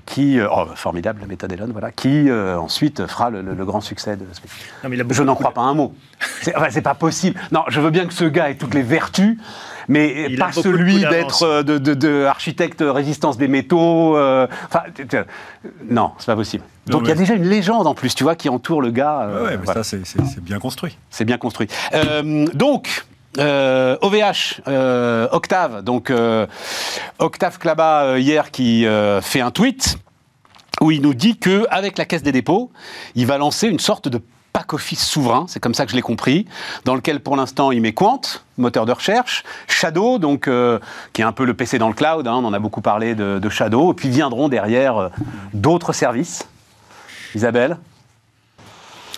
[0.05, 3.65] qui, euh, oh, formidable la méthode Elon, voilà, qui euh, ensuite fera le, le- le
[3.65, 4.23] grand succès de.
[4.83, 5.93] Non, mais Je n'en de- crois pas un mot.
[6.41, 7.39] C'est enfin, pas possible.
[7.51, 9.37] Non, je veux bien que ce gars ait toutes les vertus,
[9.87, 14.17] mais Il pas celui d'être de, de- de architecte résistance des métaux.
[14.17, 14.47] euh,
[15.89, 16.63] non, c'est pas possible.
[16.87, 18.91] Non, Donc il y a déjà une légende en plus, tu vois, qui entoure le
[18.91, 19.21] gars.
[19.23, 19.83] euh, Ouais, mais voilà.
[19.83, 20.97] ça, c'est- bien construit.
[21.09, 21.67] C'est bien construit.
[21.93, 23.05] Euh, donc,
[23.37, 26.47] euh, OVH, euh, Octave, donc euh,
[27.19, 29.97] Octave Klaba euh, hier qui euh, fait un tweet
[30.81, 32.71] où il nous dit que avec la Caisse des dépôts,
[33.15, 34.21] il va lancer une sorte de
[34.53, 36.45] pack office souverain, c'est comme ça que je l'ai compris,
[36.85, 38.21] dans lequel pour l'instant il met Quant,
[38.57, 40.79] moteur de recherche, Shadow, donc euh,
[41.11, 43.15] qui est un peu le PC dans le cloud, hein, on en a beaucoup parlé
[43.15, 45.09] de, de Shadow, et puis viendront derrière euh,
[45.53, 46.47] d'autres services.
[47.35, 47.77] Isabelle?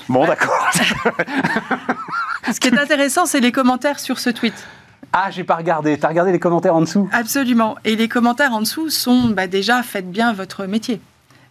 [0.10, 0.72] Bon, d'accord.
[2.52, 4.54] Ce qui est intéressant, c'est les commentaires sur ce tweet.
[5.14, 5.98] Ah, j'ai pas regardé.
[5.98, 7.10] T'as regardé les commentaires en dessous?
[7.12, 7.76] Absolument.
[7.86, 11.00] Et les commentaires en dessous sont bah, déjà faites bien votre métier.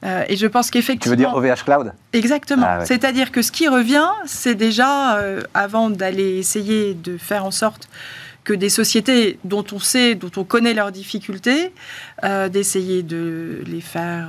[0.04, 1.16] Euh, et je pense Tu veux qu'effectivement.
[1.16, 1.92] dire OVH Cloud?
[2.12, 2.66] Exactement.
[2.68, 2.86] Ah ouais.
[2.86, 7.88] C'est-à-dire que ce qui revient, c'est déjà, euh, avant d'aller essayer de faire en sorte
[8.44, 11.72] que des sociétés dont on sait, dont on connaît leurs difficultés,
[12.24, 14.28] euh, d'essayer de les faire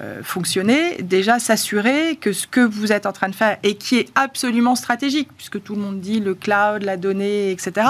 [0.00, 3.98] euh, fonctionner, déjà s'assurer que ce que vous êtes en train de faire et qui
[3.98, 7.86] est absolument stratégique, puisque tout le monde dit le cloud, la donnée, etc.,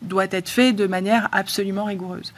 [0.00, 2.32] doit être fait de manière absolument rigoureuse.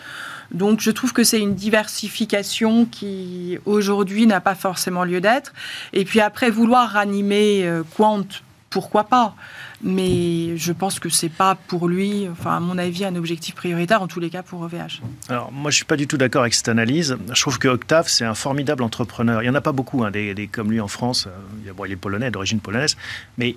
[0.50, 5.52] Donc je trouve que c'est une diversification qui aujourd'hui n'a pas forcément lieu d'être.
[5.92, 8.26] Et puis après vouloir ranimer euh, Quant,
[8.70, 9.36] pourquoi pas?
[9.82, 14.02] Mais je pense que c'est pas pour lui, enfin à mon avis, un objectif prioritaire,
[14.02, 15.02] en tous les cas pour OVH.
[15.28, 17.16] Alors, moi, je suis pas du tout d'accord avec cette analyse.
[17.32, 19.42] Je trouve que Octave, c'est un formidable entrepreneur.
[19.42, 21.26] Il y en a pas beaucoup, hein, des, comme lui en France.
[21.26, 22.96] Euh, Bon, il est polonais, d'origine polonaise,
[23.36, 23.56] mais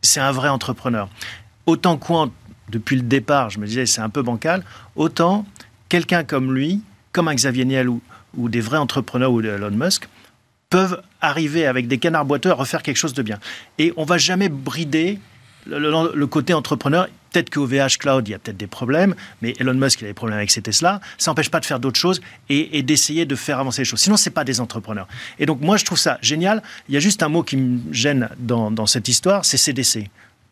[0.00, 1.08] c'est un vrai entrepreneur.
[1.66, 2.30] Autant Quant,
[2.70, 4.64] depuis le départ, je me disais, c'est un peu bancal,
[4.96, 5.44] autant
[5.88, 6.80] quelqu'un comme lui,
[7.12, 8.00] comme un Xavier Niel ou,
[8.36, 10.08] ou des vrais entrepreneurs ou Elon Musk,
[10.70, 13.38] peuvent arriver avec des canards boiteux à refaire quelque chose de bien.
[13.78, 15.18] Et on va jamais brider
[15.68, 17.08] le, côté entrepreneur.
[17.32, 20.08] Peut-être qu'au VH Cloud, il y a peut-être des problèmes, mais Elon Musk, il a
[20.08, 21.00] des problèmes avec ses Tesla.
[21.18, 24.00] Ça n'empêche pas de faire d'autres choses et, d'essayer de faire avancer les choses.
[24.00, 25.06] Sinon, c'est pas des entrepreneurs.
[25.38, 26.62] Et donc, moi, je trouve ça génial.
[26.88, 30.08] Il y a juste un mot qui me gêne dans cette histoire, c'est CDC.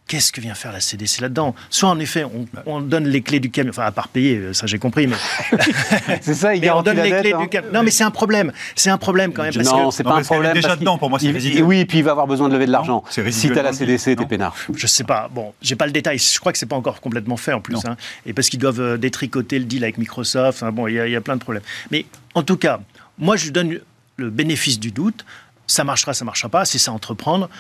[0.09, 1.55] Qu'est-ce que vient faire la CDC là-dedans?
[1.69, 4.53] Soit, en effet, on, on donne les clés du camion, enfin, à part payer, euh,
[4.53, 5.17] ça j'ai compris, mais,
[6.21, 7.41] C'est ça, il mais on donne la les dette, clés hein.
[7.41, 7.71] du camion.
[7.73, 8.53] Non, mais c'est un problème.
[8.77, 9.53] C'est un problème quand même.
[9.53, 10.55] Parce non, que, c'est Non, pas un problème.
[10.55, 11.65] déjà parce dedans, pour moi, c'est résiduel.
[11.65, 13.03] Oui, et puis il va avoir besoin de lever de l'argent.
[13.11, 14.55] c'est Si t'as la CDC, t'es peinard.
[14.75, 15.29] Je sais pas.
[15.33, 16.19] Bon, j'ai pas le détail.
[16.19, 17.85] Je crois que c'est pas encore complètement fait en plus.
[17.85, 17.97] Hein.
[18.27, 20.63] Et parce qu'ils doivent euh, détricoter le deal avec Microsoft.
[20.73, 21.65] Bon, il y, y a plein de problèmes.
[21.91, 22.79] Mais en tout cas,
[23.19, 23.81] moi, je donne
[24.17, 25.25] le bénéfice du doute.
[25.67, 26.65] Ça marchera, ça marchera pas.
[26.65, 27.51] C'est ça entreprendre.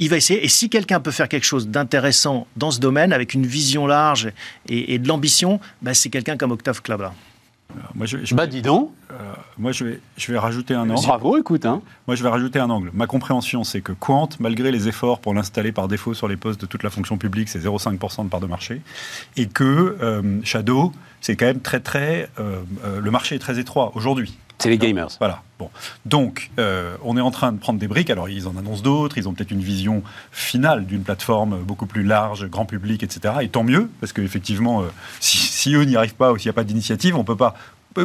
[0.00, 0.44] Il va essayer.
[0.44, 4.32] Et si quelqu'un peut faire quelque chose d'intéressant dans ce domaine, avec une vision large
[4.68, 7.14] et, et de l'ambition, bah, c'est quelqu'un comme Octave Klaba.
[7.94, 9.14] Moi, je, je- Bah dis donc, euh,
[9.56, 11.06] moi, je vais, je vais rajouter un angle.
[11.06, 11.64] bravo, écoute.
[11.66, 11.82] Hein.
[12.08, 12.90] Moi, je vais rajouter un angle.
[12.94, 16.60] Ma compréhension, c'est que Quant, malgré les efforts pour l'installer par défaut sur les postes
[16.60, 18.80] de toute la fonction publique, c'est 0,5% de part de marché,
[19.36, 22.28] et que euh, Shadow, c'est quand même très, très.
[22.40, 24.36] euh, euh, le marché est très étroit aujourd'hui.
[24.60, 25.08] C'est les gamers.
[25.18, 25.42] Voilà.
[25.58, 25.70] Bon.
[26.06, 28.10] Donc, euh, on est en train de prendre des briques.
[28.10, 29.18] Alors, ils en annoncent d'autres.
[29.18, 33.34] Ils ont peut-être une vision finale d'une plateforme beaucoup plus large, grand public, etc.
[33.40, 34.86] Et tant mieux, parce qu'effectivement, euh,
[35.18, 37.54] si, si eux n'y arrivent pas ou s'il n'y a pas d'initiative, on peut pas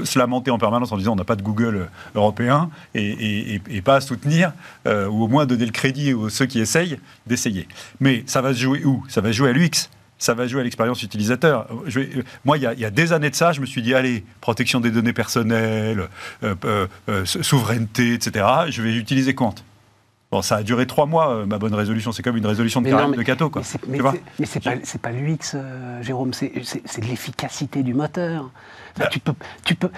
[0.03, 1.85] se lamenter en permanence en disant on n'a pas de Google euh,
[2.15, 4.51] européen et, et- et- et pas soutenir
[4.87, 6.97] euh, ou au moins donner le crédit aux ceux qui essayent
[7.27, 7.67] d'essayer.
[7.99, 9.03] Mais ça va se jouer où?
[9.09, 9.89] Ça va se jouer à l'UX.
[10.25, 11.67] Ça va jouer à l'expérience utilisateur.
[11.85, 12.09] Je vais-
[12.45, 13.93] moi, il y, a, il y a des années de ça, je me suis dit,
[13.93, 16.09] allez, protection des données personnelles,
[16.41, 19.53] euh, euh, euh, sou- souveraineté, etc., je vais utiliser Quant.
[20.31, 22.11] Bon, ça a duré trois mois, ma bonne résolution.
[22.11, 23.61] C'est comme une résolution de Mais non, mais- de Cato, quoi.
[23.87, 23.99] Mais
[24.45, 24.73] c'est- pas,
[25.03, 25.55] pas l'UX,
[26.01, 28.49] Jérôme, c'est de l'efficacité du moteur.
[28.97, 29.33] Enfin, tu peux,
[29.63, 29.89] tu peux.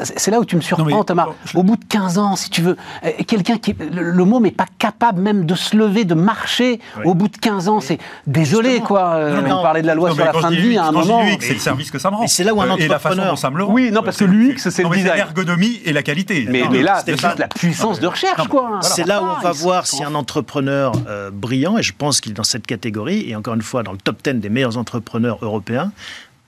[0.00, 0.90] C'est là où tu me surprends, Bah.
[0.90, 1.26] Non, mais- Thomas.
[1.44, 3.74] je- Au bout de 15 ans, si tu veux, euh, quelqu'un qui.
[3.74, 6.80] Le, le môme n'est pas capable même de se lever, de marcher.
[6.98, 7.02] Oui.
[7.06, 7.98] Au bout de 15 ans, c'est.
[8.26, 8.86] Désolé, Justement.
[8.86, 9.00] quoi.
[9.14, 10.86] euh, Non, mais on parlait de la loi Non, sur la fin de vie à
[10.86, 11.22] un moment.
[11.40, 12.26] C'est le service que ça me rend.
[12.26, 13.72] C'est là où un Euh, Et la façon entrepreneur- dont ça me le rend.
[13.72, 15.16] Oui, non, parce que l'UX, c'est le design.
[15.16, 16.46] l'ergonomie et la qualité.
[16.48, 18.62] Mais, mais là, c'est pas- juste la puissance de recherche, quoi.
[18.68, 18.82] voilà.
[18.82, 22.32] C'est là où on va voir si un entrepreneur euh, brillant, et je pense qu'il
[22.32, 25.38] est dans cette catégorie, et encore une fois dans le top 10 des meilleurs entrepreneurs
[25.42, 25.92] européens,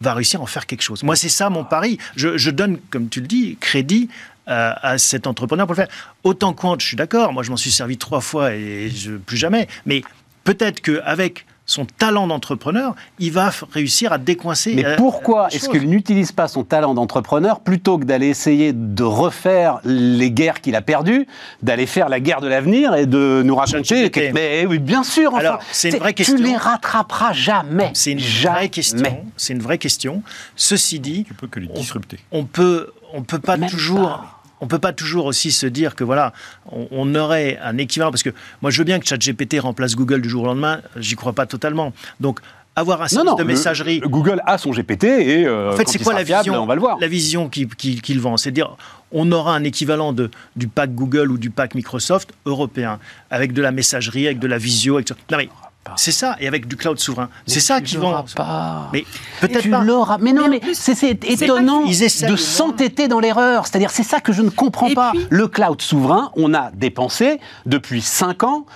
[0.01, 1.03] va réussir à en faire quelque chose.
[1.03, 1.99] Moi, c'est ça mon pari.
[2.17, 4.09] Je, donne, comme tu le dis, crédit
[4.49, 5.89] euh, à cet entrepreneur pour le faire.
[6.25, 8.91] Autant Quant, je suis d'accord, moi je m'en suis servi trois fois et
[9.27, 10.03] plus jamais, mais
[10.45, 14.75] peut-être qu'avec son talent d'entrepreneur, il va réussir à décoincer.
[14.75, 19.05] Mais euh, pourquoi est-ce qu'il n'utilise pas son talent d'entrepreneur plutôt que d'aller essayer de
[19.05, 21.29] refaire les guerres qu'il a perdues,
[21.63, 25.31] d'aller faire la guerre de l'avenir et de nous raconter que- Mais oui, bien sûr.
[25.33, 26.37] enfin, Alors, c'est une vraie Tu question.
[26.45, 27.91] les rattraperas jamais.
[27.95, 28.57] C'est une jamais.
[28.57, 29.25] vraie question.
[29.37, 30.23] C'est une vraie question.
[30.57, 32.19] Ceci dit, Tu peux que les disrupter.
[32.33, 34.09] on peut, on peut pas Même toujours.
[34.09, 34.40] pas.
[34.61, 36.33] On peut pas toujours aussi se dire que voilà,
[36.71, 38.31] on, on aurait un équivalent parce que
[38.63, 41.47] moi je veux bien que ChatGPT remplace Google du jour au lendemain, j'y crois pas
[41.47, 41.93] totalement.
[42.21, 42.41] Donc
[42.77, 44.01] avoir un service non, de le- messagerie.
[44.01, 46.75] Google a son GPT et euh, en fait, c'est quoi la fiable, vision On va
[46.77, 46.99] le voir.
[47.01, 48.77] La vision qu'il vend, c'est dire
[49.13, 53.01] on aura un équivalent de, du pack Google ou du pack Microsoft européen
[53.31, 55.49] avec de la messagerie, avec de la visio, avec non mais
[55.97, 57.29] c'est ça et avec du cloud souverain.
[57.47, 58.27] C'est ça tu qui l'auras vend.
[58.37, 58.91] pas.
[58.93, 59.05] Mais
[59.41, 59.83] peut-être pas.
[59.83, 60.19] l'auras.
[60.21, 63.67] Mais non, Mais c'est étonnant qu'ils de s'entêter dans l'erreur.
[63.67, 65.11] C'est-à-dire, c'est ça que je ne comprends Et pas.
[65.13, 68.67] puis- Le cloud souverain, on a dépensé depuis 5 ans.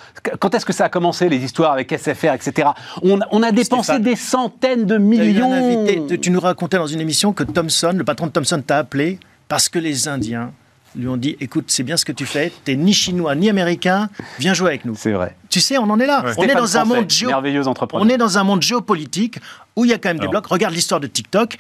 [0.41, 2.69] Quand est-ce que ça a commencé, les histoires avec SFR, etc.
[3.03, 5.53] On, a- on a dépensé Stéphane, des centaines de millions.
[5.53, 9.19] invité, tu nous racontais dans une émission que Thomson, le patron de Thomson, t'a appelé
[9.49, 10.53] parce que les Indiens
[10.97, 14.09] lui ont dit écoute, c'est bien ce que tu fais, t'es ni chinois ni américain,
[14.39, 14.95] viens jouer avec nous.
[14.97, 15.37] C'est vrai.
[15.51, 16.25] Tu sais, on en est là.
[16.25, 16.33] Ouais.
[16.39, 18.05] On est dans un Français, monde géo- merveilleux entrepreneur.
[18.05, 19.39] On est dans un monde géopolitique
[19.77, 20.33] où il y a quand même des Alors.
[20.33, 20.47] blocs.
[20.47, 21.57] Regarde l'histoire de TikTok.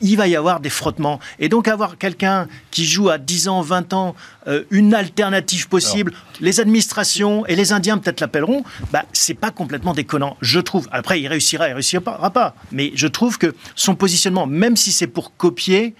[0.00, 1.20] Il va y avoir des frottements.
[1.38, 4.16] Et donc, avoir quelqu'un qui joue à 10 ans, 20 ans,
[4.48, 9.92] euh, une alternative possible, les administrations et les Indiens peut-être l'appelleront, bah, c'est pas complètement
[9.94, 10.88] déconnant, je trouve.
[10.90, 12.54] Après, il réussira, il réussira pas.
[12.72, 15.94] Mais je trouve que son positionnement, même si c'est pour copier,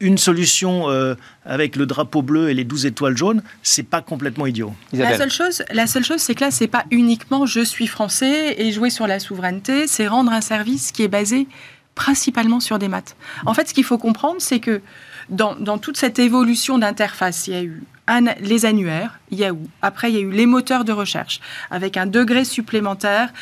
[0.00, 4.46] une solution euh, avec le drapeau bleu et les 12 étoiles jaunes, c'est pas complètement
[4.46, 4.72] idiot.
[4.92, 8.54] La seule chose, la seule chose, c'est que là, c'est pas uniquement je suis français
[8.60, 11.48] et jouer sur la souveraineté, c'est rendre un service qui est basé
[11.96, 13.16] principalement sur des maths.
[13.44, 14.80] En fait, ce qu'il faut comprendre, c'est que
[15.30, 19.58] dans, dans toute cette évolution d'interface, il y a eu un- les annuaires, Yahoo.
[19.82, 21.40] Après, il y a eu les moteurs de recherche,
[21.72, 23.32] avec un degré supplémentaire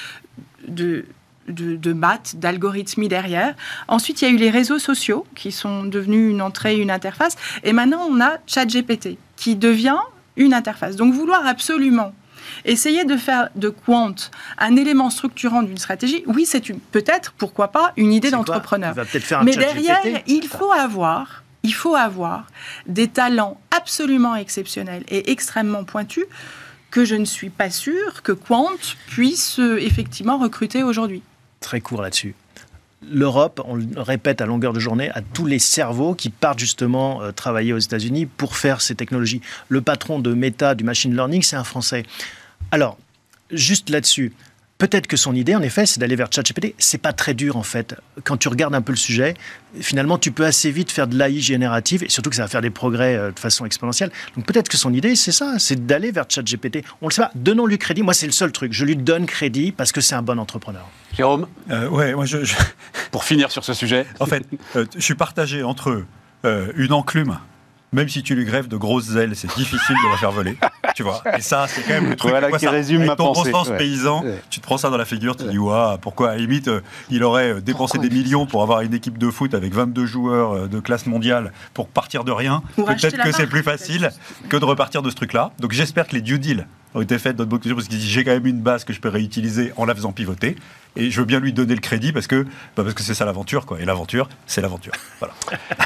[0.66, 1.04] de,
[1.49, 3.55] de, de maths, d'algorithmie derrière.
[3.88, 7.36] Ensuite, il y a eu les réseaux sociaux qui sont devenus une entrée, une interface.
[7.64, 10.01] Et maintenant, on a ChatGPT qui devient
[10.36, 10.97] une interface.
[10.97, 12.12] Donc, vouloir absolument
[12.64, 14.14] essayer de faire de Quant
[14.59, 18.94] un élément structurant d'une stratégie, oui, c'est peut-être, pourquoi pas, une idée d'entrepreneur.
[19.44, 20.22] Mais derrière, GPT.
[20.26, 22.47] il faut avoir, il faut avoir
[22.86, 26.24] des talents absolument exceptionnels et extrêmement pointus
[26.90, 28.70] que je ne suis pas sûre que Quant
[29.09, 31.22] puisse euh, effectivement recruter aujourd'hui.
[31.67, 32.37] Très court là-dessus.
[33.11, 37.23] L'Europe, on le répète à longueur de journée, a tous les cerveaux qui partent justement
[37.23, 39.41] euh, travailler aux États-Unis pour faire ces technologies.
[39.69, 42.05] Le patron de Meta du machine learning, c'est un Français.
[42.71, 42.97] Alors,
[43.51, 44.33] juste là-dessus,
[44.79, 46.74] peut-être que son idée, en effet, c'est d'aller vers ChatGPT.
[46.79, 47.95] C'est pas très dur, en fait.
[48.24, 49.35] Quand tu regardes un peu le sujet,
[49.81, 52.61] finalement, tu peux assez vite faire de l'AI générative, et surtout que ça va faire
[52.62, 54.11] des progrès euh, de façon exponentielle.
[54.37, 56.85] Donc peut-être que son idée, c'est ça, c'est d'aller vers ChatGPT.
[57.03, 57.31] On le sait pas.
[57.35, 58.03] Donnons-lui crédit.
[58.03, 58.72] Moi, c'est le seul truc.
[58.72, 60.87] Je lui donne crédit parce que c'est un bon entrepreneur.
[61.16, 62.55] Jérôme, Euh, ouais, moi je, je-
[63.11, 64.07] pour finir sur ce sujet.
[64.20, 64.45] en fait,
[64.77, 66.05] euh, je suis partagé entre
[66.45, 67.39] euh, une enclume.
[67.93, 70.59] Même si tu lui grèves de grosses ailes, c'est difficile de la faire voler.
[70.95, 71.22] Tu vois.
[71.37, 72.30] Et ça, c'est quand même le truc.
[72.30, 73.53] Voilà tu vois qui ça, résume avec ma ton pensée.
[73.53, 73.76] Ouais.
[73.78, 74.41] paysan, Ouais.
[74.51, 76.68] tu te prends ça dans la figure, tu te dis, waouh, pourquoi à la limite,
[76.68, 76.80] euh,
[77.11, 80.07] il aurait euh, dépensé Pourquoi des millions pour avoir une équipe de foot avec 22
[80.07, 82.62] joueurs euh, de classe mondiale pour partir de rien.
[82.76, 84.11] Peut-être que c'est plus facile
[84.49, 85.53] que de repartir de ce truc-là.
[85.61, 88.24] Donc j'espère que les due deals ont été faits dans conditions parce qu'il dit j'ai
[88.24, 90.57] quand même une base que je peux réutiliser en la faisant pivoter.
[90.97, 92.44] Et je veux bien lui donner le crédit parce que
[92.76, 93.80] bah, parce que c'est ça l'aventure quoi.
[93.80, 94.92] Et l'aventure, c'est l'aventure.
[95.18, 95.34] Voilà.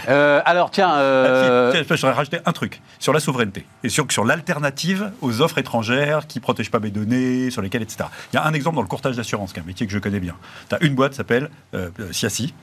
[0.08, 3.66] Euh, alors, tiens, euh, Ah, si, tiens, je voudrais rajouter un truc sur la souveraineté
[3.84, 8.08] et sur, sur l'alternative aux offres étrangères qui protègent pas mes données, sur lesquelles, etc.
[8.32, 9.98] Il y a un exemple dans le courtage d'assurance, qui est un métier que je
[9.98, 10.34] connais bien.
[10.68, 12.54] Tu as une boîte qui s'appelle euh, euh, Siassi,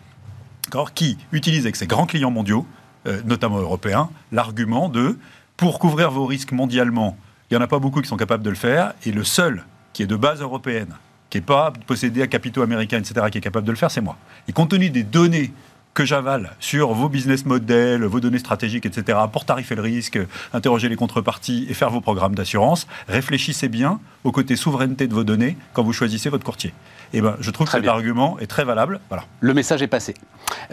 [0.95, 2.65] qui utilise avec ses grands clients mondiaux,
[3.07, 5.17] euh, notamment européens, l'argument de
[5.55, 7.17] pour couvrir vos risques mondialement,
[7.49, 9.63] il n'y en a pas beaucoup qui sont capables de le faire, et le seul
[9.93, 10.93] qui est de base européenne,
[11.29, 14.01] qui n'est pas possédé à capitaux américains, etc., qui est capable de le faire, c'est
[14.01, 14.17] moi.
[14.47, 15.51] Et compte tenu des données
[15.93, 20.19] que j'avale sur vos business models, vos données stratégiques, etc., pour tarifer le risque,
[20.53, 25.23] interroger les contreparties et faire vos programmes d'assurance, réfléchissez bien au côté souveraineté de vos
[25.23, 26.71] données quand vous choisissez votre courtier.
[27.13, 28.99] Et ben, je trouve Très que cet argument est très valable.
[29.09, 29.23] Voilà.
[29.39, 30.13] Le message est passé.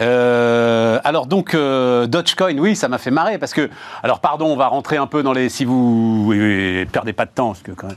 [0.01, 3.69] Euh, alors donc euh, Dogecoin, oui, ça m'a fait marrer parce que,
[4.03, 7.25] alors pardon, on va rentrer un peu dans les, si vous oui, oui, perdez pas
[7.25, 7.95] de temps, parce que quand même,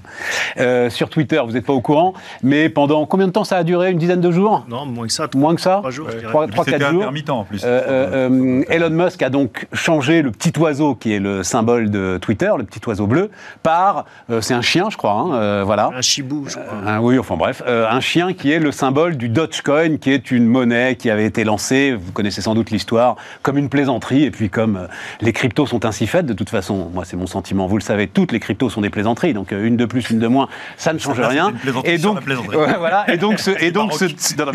[0.59, 3.65] Euh, sur Twitter, vous n'êtes pas au courant, mais pendant combien de temps ça a
[3.65, 4.65] duré Une dizaine de jours?
[4.69, 5.27] Non, moins que ça.
[5.35, 6.31] Moins que ça Trois jours, je dirais.
[6.31, 7.03] Trois, trois, C'était quatre jours.
[7.03, 7.63] intermittent en plus.
[7.65, 11.91] Euh, euh, euh, Elon Musk a donc changé le petit oiseau qui est le symbole
[11.91, 13.31] de Twitter, le petit oiseau bleu,
[13.63, 15.91] par, euh, c'est un chien, je crois, hein, euh, voilà.
[15.95, 16.65] Un chibou, je crois.
[16.87, 20.31] Un- oui, enfin bref, euh, un chien qui est le symbole du Dogecoin, qui est
[20.31, 24.31] une monnaie qui avait été lancée, vous connaissez sans doute l'histoire, comme une plaisanterie, et
[24.31, 24.87] puis comme euh,
[25.21, 28.07] les cryptos sont ainsi faites, de toute façon, moi c'est mon sentiment, vous le savez,
[28.07, 30.93] toutes les cryptos sont des plaisanteries, donc euh, une de plus, une de moins, ça
[30.93, 31.53] ne change rien.
[31.85, 33.73] Et donc, ouais, voilà, et donc ce, et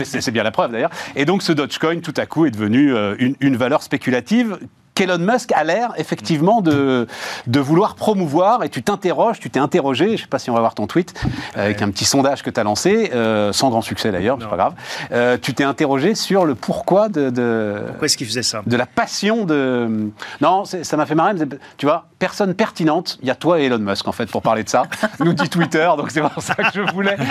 [0.03, 3.15] c'est bien la preuve d'ailleurs, et donc ce Dogecoin tout à coup est devenu euh,
[3.19, 4.57] une, une valeur spéculative.
[4.95, 7.07] qu'Elon Musk a l'air effectivement de,
[7.47, 8.63] de vouloir promouvoir.
[8.63, 10.86] Et tu t'interroges, tu t'es interrogé, je ne sais pas si on va voir ton
[10.86, 11.13] tweet,
[11.55, 14.57] avec un petit sondage que tu as lancé, euh, sans grand succès d'ailleurs, c'est pas
[14.57, 14.74] grave,
[15.14, 18.76] Euh, tu t'es interrogé sur le pourquoi de, de, Pourquoi est-ce qu'il faisait ça de
[18.76, 20.09] la passion de...
[20.41, 21.36] Non, ça m'a fait marrer,
[21.78, 24.66] tu vois, personne pertinente, il y a toi et Elon Musk en fait pour parler
[24.66, 24.84] de ça,
[25.22, 27.16] nous dit Twitter, donc c'est pour ça que je voulais...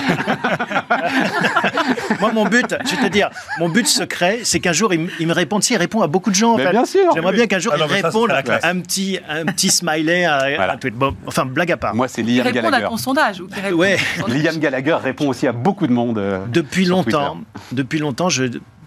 [2.20, 5.10] Moi, mon but, je vais te dire, mon but secret, c'est qu'un jour, il, me-
[5.20, 5.62] il me réponde.
[5.62, 6.54] Si, il répond à beaucoup de gens.
[6.54, 6.70] en Mais fait.
[6.70, 7.10] bien sûr.
[7.14, 8.64] J'aimerais bien qu'un jour, Ah non, il réponde à classe.
[8.64, 10.72] un petit, un petit smiley à, Voilà.
[10.74, 10.94] un tweet.
[10.94, 11.94] Bon, enfin, blague à part.
[11.94, 12.86] Moi c'est Qui Liam répondent à Gallagher.
[12.88, 13.40] ton sondage.
[13.40, 13.94] Ou Ouais.
[13.94, 14.42] à ton sondage.
[14.44, 16.18] Liam Gallagher répond aussi à beaucoup de monde.
[16.52, 17.66] Depuis sur longtemps, Twitter.
[17.72, 18.44] depuis longtemps, je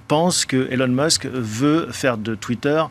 [0.08, 2.84] pense que Elon Musk veut faire de Twitter.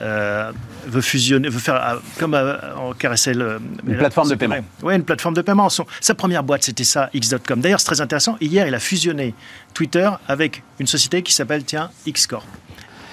[0.00, 0.52] euh,
[0.86, 3.58] veut fusionner, veut faire euh, comme euh, en KRSL.
[3.86, 4.56] Une plateforme de paiement.
[4.82, 5.68] Oui, une plateforme de paiement.
[5.68, 7.60] Son- sa première boîte, c'était ça, X.com.
[7.60, 8.36] D'ailleurs, c'est très intéressant.
[8.40, 9.34] Hier, il a fusionné
[9.74, 12.46] Twitter avec une société qui s'appelle, tiens, Xcorp.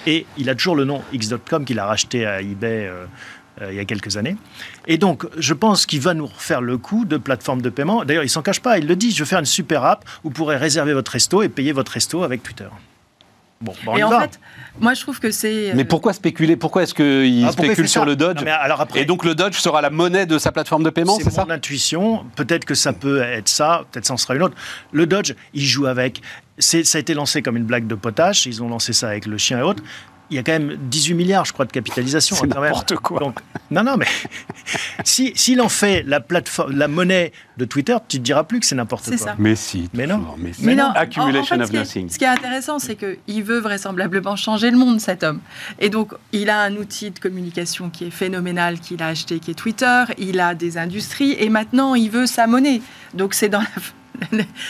[0.06, 3.04] Et il a toujours le nom X.com qu'il a racheté à eBay euh,
[3.70, 4.36] il y a quelques années.
[4.86, 8.04] Et donc, je pense qu'il va nous refaire le coup de plateforme de paiement.
[8.04, 8.78] D'ailleurs, il s'en cache pas.
[8.78, 9.10] Il le dit.
[9.10, 11.92] Je vais faire une super app où vous pourrez réserver votre resto et payer votre
[11.92, 12.68] resto avec Twitter.
[13.60, 14.20] Bon, bon, on Et y en va.
[14.20, 14.38] fait,
[14.78, 15.72] moi je trouve que c'est.
[15.74, 16.54] Mais pourquoi spéculer?
[16.54, 19.34] Pourquoi est-ce qu'il Ah, spécule sur le Dodge Non, mais alors après- Et donc le
[19.34, 21.44] Dodge sera la monnaie de sa plateforme de paiement, c'est c'est ça?
[21.44, 22.24] mon intuition.
[22.36, 24.54] Peut-être que ça peut être ça, peut-être ça en sera une autre.
[24.92, 26.22] Le Dodge, il joue avec.
[26.58, 28.46] C'est- Ça a été lancé comme une blague de potache.
[28.46, 29.82] Ils ont lancé ça avec le chien et autres.
[30.30, 32.36] Il y a quand même 18 milliards, je crois, de capitalisation.
[32.36, 33.18] C'est n'importe quoi.
[33.20, 33.38] Donc,
[33.70, 34.06] non, non, mais
[35.04, 38.66] si- s'il en fait la plateforme, la monnaie de Twitter, tu te diras plus que
[38.66, 39.16] c'est n'importe quoi.
[39.16, 39.34] Ça.
[39.38, 39.88] Mais si.
[39.94, 40.34] Mais non.
[40.38, 40.64] Mais, si.
[40.66, 42.10] Mais non, Accumulation en- en fait, of ce qui est- nothing.
[42.10, 45.40] Ce qui est intéressant, c'est qu'il veut vraisemblablement changer le monde, cet homme.
[45.78, 49.52] Et donc, il a un outil de communication qui est phénoménal, qu'il a acheté, qui
[49.52, 50.04] est Twitter.
[50.18, 51.36] Il a des industries.
[51.38, 52.82] Et maintenant, il veut sa monnaie.
[53.14, 53.66] Donc, c'est dans la,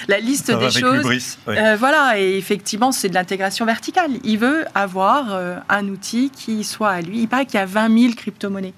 [0.09, 0.97] la liste des choses.
[0.97, 1.59] l'hubris, ouais.
[1.59, 4.13] Euh, voilà, et effectivement, c'est de l'intégration verticale.
[4.25, 7.21] Il veut avoir euh, un outil qui soit à lui.
[7.21, 8.75] Il paraît qu'il y a 20 000 crypto-monnaies.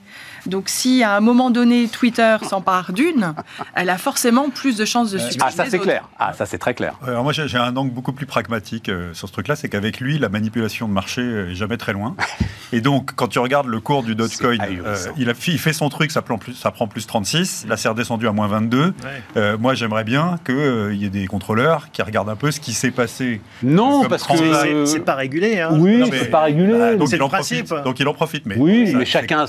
[0.51, 3.35] Donc, si à un moment donné, Twitter s'empare d'une,
[3.75, 5.39] elle a forcément plus de chances de succès.
[5.43, 6.09] Ah, ça c'est clair.
[6.19, 6.95] Ah, ça c'est très clair.
[7.03, 10.01] Ouais, Alors moi j'ai un angle beaucoup plus pragmatique euh, sur ce truc-là, c'est qu'avec
[10.01, 12.17] lui la manipulation de marché euh, est jamais très loin.
[12.73, 15.89] Et donc quand tu regardes le cours du Dogecoin, euh, il, a, il fait son
[15.89, 18.83] truc, ça prend plus, ça prend plus 36, là c'est redescendu à moins 22.
[18.87, 18.93] Ouais.
[19.37, 22.73] Euh, moi j'aimerais bien qu'il y ait des contrôleurs qui regardent un peu ce qui
[22.73, 23.41] s'est passé.
[23.63, 24.85] Non, Comme parce que.
[24.87, 25.61] C'est- pas régulé.
[25.61, 25.71] Hein.
[25.73, 26.75] Oui, c'est pas régulé.
[26.81, 27.67] Ah, donc, C'est il le en principe.
[27.67, 28.45] profite, donc il en profite.
[28.47, 29.47] Mais oui, ça, mais chacun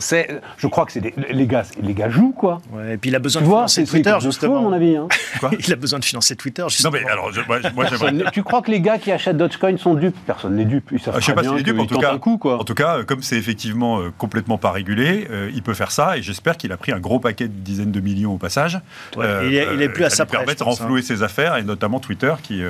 [0.00, 0.35] sait.
[0.56, 2.60] Je crois que c'est des, les gars, les gars jouent quoi.
[2.72, 4.58] Ouais, et puis il a besoin Tu de vois, financer Twitter, de fou, justement.
[4.58, 4.96] à mon avis.
[4.96, 5.08] hein.
[5.40, 8.42] Quoi Il a besoin de financer Twitter, Non mais alors je- moi, moi, j'aimerais tu
[8.42, 10.16] crois que les gars qui achètent Dogecoin sont dupes?
[10.26, 10.88] Personne n'est dupe.
[10.92, 12.12] Ils savent Ah, je sais pas bien s'il est dupe, en tout cas.
[12.12, 12.60] un coup, quoi.
[12.60, 15.90] En tout cas, euh, comme c'est effectivement euh, complètement pas régulé, euh, il peut faire
[15.90, 18.80] ça et j'espère qu'il a pris un gros paquet de dizaines de millions au passage.
[19.18, 20.84] Euh, il est- il est plus à ça sa presse, de je pense, hein.
[20.84, 22.62] renflouer ses affaires et notamment Twitter qui.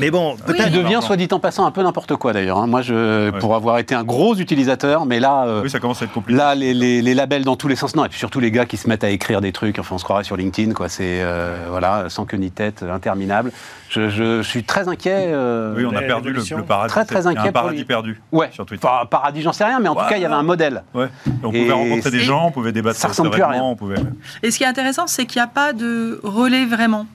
[0.00, 0.40] Mais bon, Oui.
[0.46, 0.64] peut-être.
[0.66, 2.58] Qui devient, soit dit en passant, un peu n'importe quoi d'ailleurs.
[2.58, 2.66] hein.
[2.66, 3.38] Moi, je, Ouais.
[3.38, 6.38] pour avoir été un gros utilisateur, mais là, euh, Oui, ça commence à être compliqué.
[6.38, 8.64] là, les, les- les labels dans tous les sens, non, et puis surtout les gars
[8.66, 9.78] qui se mettent à écrire des trucs.
[9.78, 10.88] Enfin, on se croirait sur LinkedIn, quoi.
[10.88, 13.50] C'est euh, voilà, sans queue ni tête, interminable.
[13.88, 15.28] Je, je suis très inquiet.
[15.28, 16.92] euh, oui, on a perdu le, le paradis.
[16.92, 18.50] Très, très Il y a inquiet un paradis perdu Ouais.
[18.52, 18.86] sur Twitter.
[18.86, 20.82] Enfin, paradis, j'en sais rien, mais en tout cas, il y avait un modèle.
[20.94, 21.08] Ouais.
[21.42, 23.62] On Et pouvait rencontrer des gens, on pouvait débattre ça ressemble plus à rien.
[23.62, 23.96] on pouvait.
[24.42, 27.06] Et ce qui est intéressant, c'est qu'il n'y a pas de relais vraiment,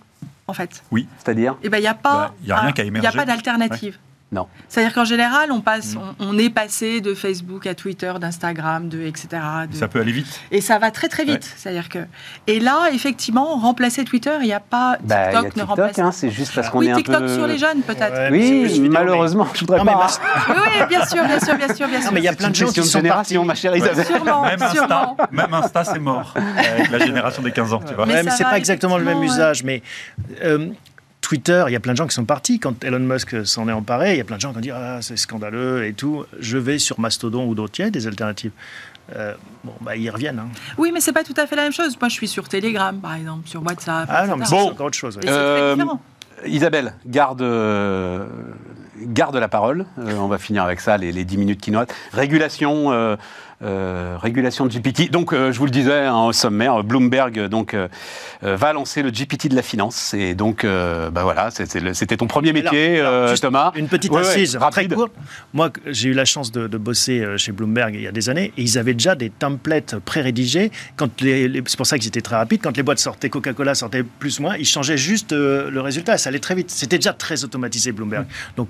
[0.47, 0.83] en fait.
[0.91, 1.07] Oui.
[1.17, 2.13] C'est-à-dire Eh ben, il n'y a pas.
[2.13, 3.97] Bah, il y a rien a Il n'y a pas d'alternative.
[4.34, 4.47] Non.
[4.67, 5.99] C'est-à-dire qu'en général, on passe, Mm.
[6.19, 9.27] on, on est passé de Facebook à Twitter, d'Instagram, de etc.
[9.71, 10.39] de- Ça peut aller vite.
[10.51, 11.53] Et ça va très très vite.
[11.55, 11.99] C'est-à-dire que.
[12.47, 15.67] Et là, effectivement, remplacer Twitter, il n'y a pas TikTok, Bah, y a ne TikTok,
[15.67, 15.99] remplace.
[15.99, 17.27] hein, c'est juste parce qu'on oui, est un TikTok peu.
[17.36, 18.13] sur les jeunes peut-être.
[18.13, 20.07] Ouais, Oui, malheureusement, je voudrais Non, pas.
[20.49, 22.05] Oui, bien sûr, bien sûr, bien sûr, bien sûr.
[22.07, 23.47] Non, mais il y a plein de gens qui de sont génération, partis.
[23.47, 24.05] ma chère Isabelle.
[24.05, 28.05] Sûrement, Même Insta, même Insta, c'est mort avec la génération des 15 ans, tu vois.
[28.07, 29.63] Mais Ouais, mais ça c'est pas exactement le même usage.
[29.63, 29.81] Mais
[30.43, 30.69] euh,
[31.24, 32.59] Twitter, il y a plein de gens qui sont partis.
[32.59, 34.71] Quand Elon Musk s'en est emparé, il y a plein de gens qui ont dit
[34.71, 36.26] Ah, c'est scandaleux et tout.
[36.39, 37.80] Je vais sur Mastodon ou d'autres.
[37.80, 38.51] Il y a des alternatives.
[39.15, 40.39] Euh, bon, bah, ils reviennent.
[40.39, 40.49] hein.
[40.78, 41.97] Oui, mais c'est pas tout à fait la même chose.
[41.99, 44.07] Moi, je suis sur Telegram, par exemple, sur WhatsApp.
[44.11, 44.69] Ah non, mais c'est Bon.
[44.71, 45.15] encore autre chose.
[45.17, 45.24] ouais.
[45.28, 45.76] Euh.
[46.45, 48.26] Isabelle, garde, euh,
[49.01, 49.85] garde la parole.
[49.99, 51.93] Euh, on va finir avec ça, les, les 10 minutes qui nous restent.
[52.13, 53.15] Régulation, euh,
[53.63, 55.09] euh, régulation de GPT.
[55.09, 57.75] Donc, je vous le disais hein, au sommaire, Bloomberg donc,
[58.41, 60.13] va lancer le GPT de la finance.
[60.13, 63.71] Et donc, bah voilà, c'était ton premier métier, Alors, alors, juste Thomas.
[63.75, 65.13] Une petite Ouais, ouais, assise très courte.
[65.53, 68.51] Moi, j'ai eu la chance de, de bosser chez Bloomberg il y a des années
[68.57, 70.69] et ils avaient déjà des templates pré-rédigés.
[70.97, 72.61] Quand les, les- c'est pour ça qu'ils étaient très rapides.
[72.61, 76.17] Quand les boîtes sortaient, Coca-Cola sortait plus ou moins, ils changeaient juste le résultat.
[76.17, 76.69] Ça allait très vite.
[76.69, 78.25] C'était déjà très automatisé Bloomberg.
[78.57, 78.69] Donc,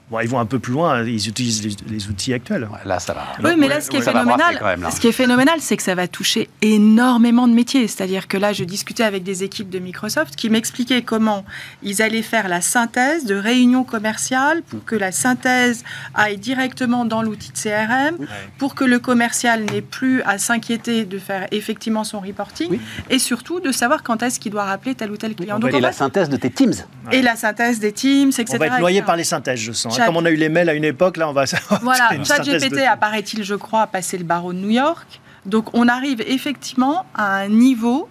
[0.11, 1.03] bon, ils vont un peu plus loin.
[1.03, 2.63] Ils utilisent les, les outils actuels.
[2.71, 3.23] Ouais, Là, ça va.
[3.43, 5.95] Oui, mais là, ce qui est phénoménal, même, ce qui est phénoménal, c'est que ça
[5.95, 7.87] va toucher énormément de métiers.
[7.87, 11.45] C'est-à-dire que là, je discutais avec des équipes de Microsoft qui m'expliquaient comment
[11.83, 15.83] ils allaient faire la synthèse de réunions commerciales pour que la synthèse
[16.13, 18.17] aille directement dans l'outil de CRM,
[18.57, 22.81] pour que le commercial n'ait plus à s'inquiéter de faire effectivement son reporting Oui.
[23.09, 25.59] et surtout de savoir quand est-ce qu'il doit rappeler tel ou tel client.
[25.59, 26.73] Donc, Et en la fait- synthèse de tes Teams.
[27.11, 28.45] et la synthèse des Teams, etc.
[28.53, 29.95] On va être noyé par les synthèses, je sens.
[30.01, 31.45] Chat- Comme on a eu les mails à une époque, là, on va.
[31.81, 35.19] Voilà, ChatGPT de- apparaît-il, je crois, passer le barreau de New York.
[35.45, 38.07] Donc on arrive effectivement à un niveau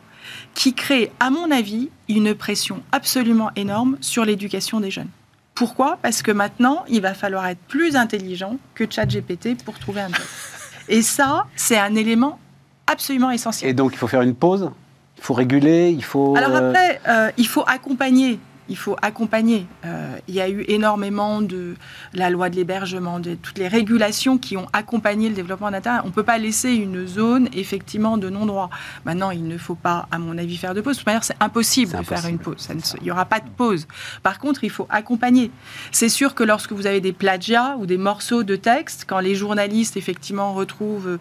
[0.55, 5.09] qui crée, à mon avis, une pression absolument énorme sur l'éducation des jeunes.
[5.55, 5.99] Pourquoi?
[6.03, 10.25] Parce que maintenant, il va falloir être plus intelligent que ChatGPT pour trouver un job.
[10.89, 12.39] Et ça, c'est un élément
[12.87, 13.71] absolument essentiel.
[13.71, 14.71] Et donc, il faut faire une pause?
[15.19, 15.91] Il faut réguler?
[15.91, 16.35] Il faut.
[16.37, 18.39] Alors euh, après, euh, il faut accompagner.
[18.71, 19.67] Il faut accompagner.
[19.85, 21.75] Euh, il y a eu énormément de
[22.15, 26.03] la loi de l'hébergement, de toutes les régulations qui ont accompagné le développement d'Internet.
[26.05, 28.71] On ne peut pas laisser une zone effectivement de non-droit.
[29.05, 30.95] Maintenant, il ne faut pas, à mon avis, faire de pause.
[30.95, 32.59] De toute manière, c'est impossible de faire une pause.
[32.59, 33.89] Ça ne se- il n'y aura pas de pause.
[34.23, 35.51] Par contre, il faut accompagner.
[35.91, 39.35] C'est sûr que lorsque vous avez des plagiats ou des morceaux de texte, quand les
[39.35, 41.19] journalistes effectivement retrouvent euh,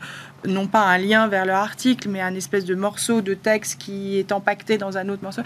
[0.48, 4.18] non pas un lien vers leur article, mais un espèce de morceau de texte qui
[4.20, 5.42] est empaqueté dans un autre morceau.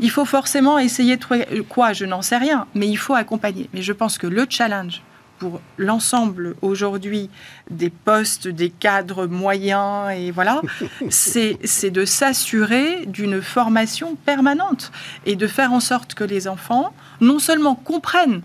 [0.00, 3.68] Il faut forcément essayer de trouver quoi, je n'en sais rien, mais il faut accompagner.
[3.72, 5.02] Mais je pense que le challenge
[5.38, 7.28] pour l'ensemble aujourd'hui
[7.70, 10.60] des postes, des cadres moyens et voilà,
[11.10, 14.92] c'est de s'assurer d'une formation permanente
[15.26, 18.42] et de faire en sorte que les enfants non seulement comprennent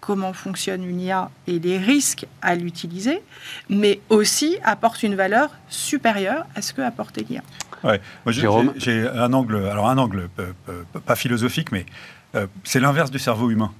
[0.00, 3.20] comment fonctionne une IA et les risques à l'utiliser,
[3.68, 7.42] mais aussi apportent une valeur supérieure à ce que apportait l'IA.
[7.84, 8.00] Ouais.
[8.24, 11.86] Moi, j'ai- Jérôme j'ai un angle, alors un angle euh, euh, pas philosophique, mais
[12.34, 13.72] euh, c'est l'inverse du cerveau humain.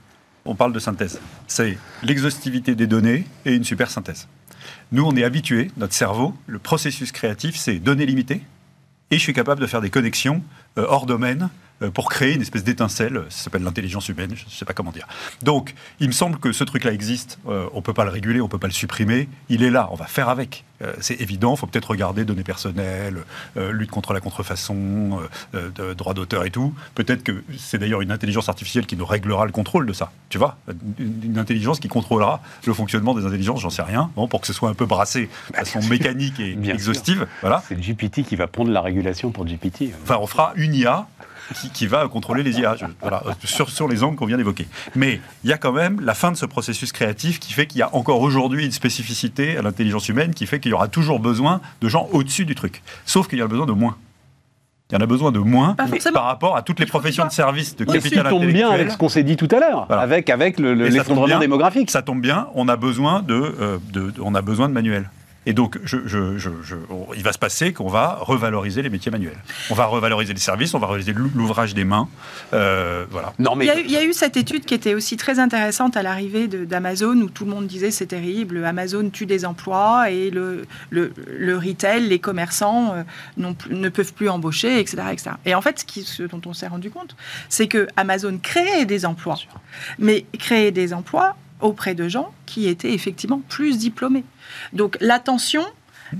[0.44, 1.20] On parle de synthèse.
[1.46, 4.28] C'est l'exhaustivité des données et une super synthèse.
[4.92, 8.42] Nous, on est habitués, notre cerveau, le processus créatif, c'est données limitées,
[9.10, 10.42] et je suis capable de faire des connexions
[10.78, 11.48] euh, hors domaine
[11.94, 13.22] pour créer une espèce d'étincelle.
[13.28, 15.06] Ça s'appelle l'intelligence humaine, je ne sais pas comment dire.
[15.42, 17.38] Donc, il me semble que ce truc-là existe.
[17.48, 19.28] Euh, on ne peut pas le réguler, on ne peut pas le supprimer.
[19.48, 20.64] Il est là, on va faire avec.
[20.82, 23.24] Euh, c'est évident, il faut peut-être regarder données personnelles,
[23.56, 25.20] euh, lutte contre la contrefaçon,
[25.54, 26.74] euh, euh, droit d'auteur et tout.
[26.94, 30.12] Peut-être que c'est d'ailleurs une intelligence artificielle qui nous réglera le contrôle de ça.
[30.28, 30.56] Tu vois
[30.98, 34.52] une, intelligence qui contrôlera le fonctionnement des intelligences, j'en sais rien, bon, pour que ce
[34.52, 36.74] soit un peu brassé de façon mécanique et Bien sûr.
[36.74, 37.26] exhaustive.
[37.40, 37.62] Voilà.
[37.68, 39.92] C'est GPT qui va prendre la régulation pour GPT.
[40.02, 41.06] Enfin, on fera une IA
[41.54, 44.66] qui, qui va contrôler les IA, je- voilà, sur, sur les angles qu'on vient d'évoquer.
[44.94, 47.78] Mais il y a quand même la fin de ce processus créatif qui fait qu'il
[47.78, 51.20] y a encore aujourd'hui une spécificité à l'intelligence humaine qui fait qu'il y aura toujours
[51.20, 52.82] besoin de gens au-dessus du truc.
[53.06, 53.96] Sauf qu'il y a besoin de moins.
[54.90, 55.76] Il y en a besoin de moins
[56.14, 58.80] par rapport à toutes les professions de service de Et tu capital tombes bien intellectuel.
[58.80, 60.00] avec ce qu'on s'est dit tout à l'heure, Voilà.
[60.00, 61.38] avec, avec le- le- ça tombe l'effondrement bien.
[61.40, 61.90] démographique.
[61.90, 65.10] Ça tombe bien, on a besoin de, euh, de- on a besoin de manuels.
[65.50, 68.90] Et donc, je, je- je- je- on- il va se passer qu'on va revaloriser les
[68.90, 69.38] métiers manuels.
[69.70, 72.06] On va revaloriser les services, on va revaloriser l'ou- l'ouvrage des mains.
[72.52, 73.32] Euh, voilà.
[73.38, 75.16] Non, Il mais y, a eu, il y a eu cette étude qui était aussi
[75.16, 79.24] très intéressante à l'arrivée de- d'Amazon, où tout le monde disait c'est terrible, Amazon tue
[79.24, 84.98] des emplois et le, le, le retail, les commerçants euh, ne peuvent plus embaucher, etc.
[85.12, 85.30] etc.
[85.46, 87.16] Et en fait, ce, qui- ce dont on s'est rendu compte,
[87.48, 89.38] c'est que Amazon créait des emplois,
[89.98, 94.24] mais créait des emplois auprès de gens qui étaient effectivement plus diplômés.
[94.72, 95.64] Donc l'attention,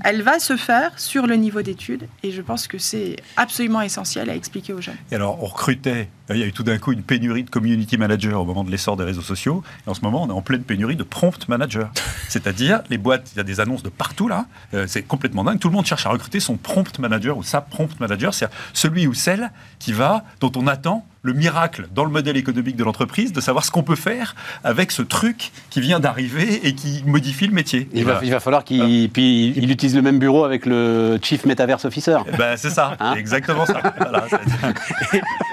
[0.03, 4.29] elle va se faire sur le niveau d'études, et je pense que c'est absolument essentiel
[4.29, 4.97] à expliquer aux jeunes.
[5.11, 7.97] Et alors, on recrutait, il y a eu tout d'un coup une pénurie de community
[7.97, 9.63] managers au moment de l'essor des réseaux sociaux.
[9.85, 11.87] Et en ce moment, on est en pleine pénurie de prompt managers.
[12.29, 14.45] C'est-à-dire, les boîtes, il y a des annonces de partout là.
[14.73, 15.59] Euh, c'est complètement dingue.
[15.59, 18.33] Tout le monde cherche à recruter son prompt manager ou sa prompt manager.
[18.33, 22.75] C'est celui ou celle qui va, dont on attend le miracle dans le modèle économique
[22.75, 26.73] de l'entreprise de savoir ce qu'on peut faire avec ce truc qui vient d'arriver et
[26.73, 27.89] qui modifie le métier.
[27.93, 28.25] il va, voilà.
[28.25, 32.17] il va falloir qu'il puis il utilise le même bureau avec le Chief Metaverse Officer.
[32.37, 33.81] Ben, c'est ça, Hein exactement ça.
[33.97, 34.25] Voilà,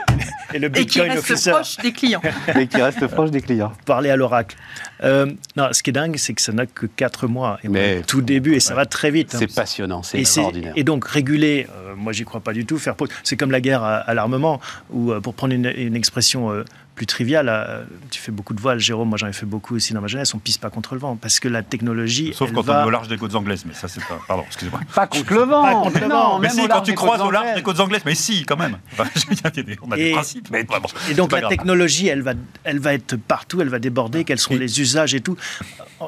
[0.55, 1.51] et le Et qui Bitcoin reste officer.
[1.51, 2.21] proche des clients.
[2.59, 3.73] Et qui reste proche des clients.
[3.85, 4.57] Parler à l'oracle.
[5.03, 5.27] Euh,
[5.57, 7.59] non, ce qui est dingue, c'est que ça n'a que 4 mois.
[7.65, 9.35] Et Mais- tout début, et ça va très vite.
[9.35, 9.39] hein.
[9.41, 10.73] C'est passionnant, c'est extraordinaire.
[10.77, 13.09] et donc réguler, euh, moi j'y crois pas du tout, faire pause.
[13.25, 16.65] C'est comme la guerre à, à l'armement, où euh, pour prendre une, une expression euh,
[16.97, 19.93] plus triviale, euh, tu fais beaucoup de voiles, Jérôme, moi j'en ai fait beaucoup aussi
[19.93, 22.55] dans ma jeunesse, on pisse pas contre le vent, parce que la technologie, Sauf elle
[22.57, 22.81] quand va...
[22.81, 24.19] on est au large des côtes anglaises, mais ça c'est pas.
[24.27, 24.81] Pardon, excusez-moi.
[24.95, 26.09] Pas contre le vent Pas contre le
[26.41, 26.51] mais vent.
[26.51, 28.79] si, quand tu croises au large des côtes anglaises, mais si, quand même.
[28.93, 29.05] Enfin,
[29.45, 29.51] a
[29.83, 30.49] on a des principes.
[30.51, 30.75] Mais bon,
[31.11, 31.51] Et donc la grave.
[31.51, 32.33] technologie, elle va,
[32.65, 35.37] elle va être partout, elle va déborder, quels sont Et- les usages et tout.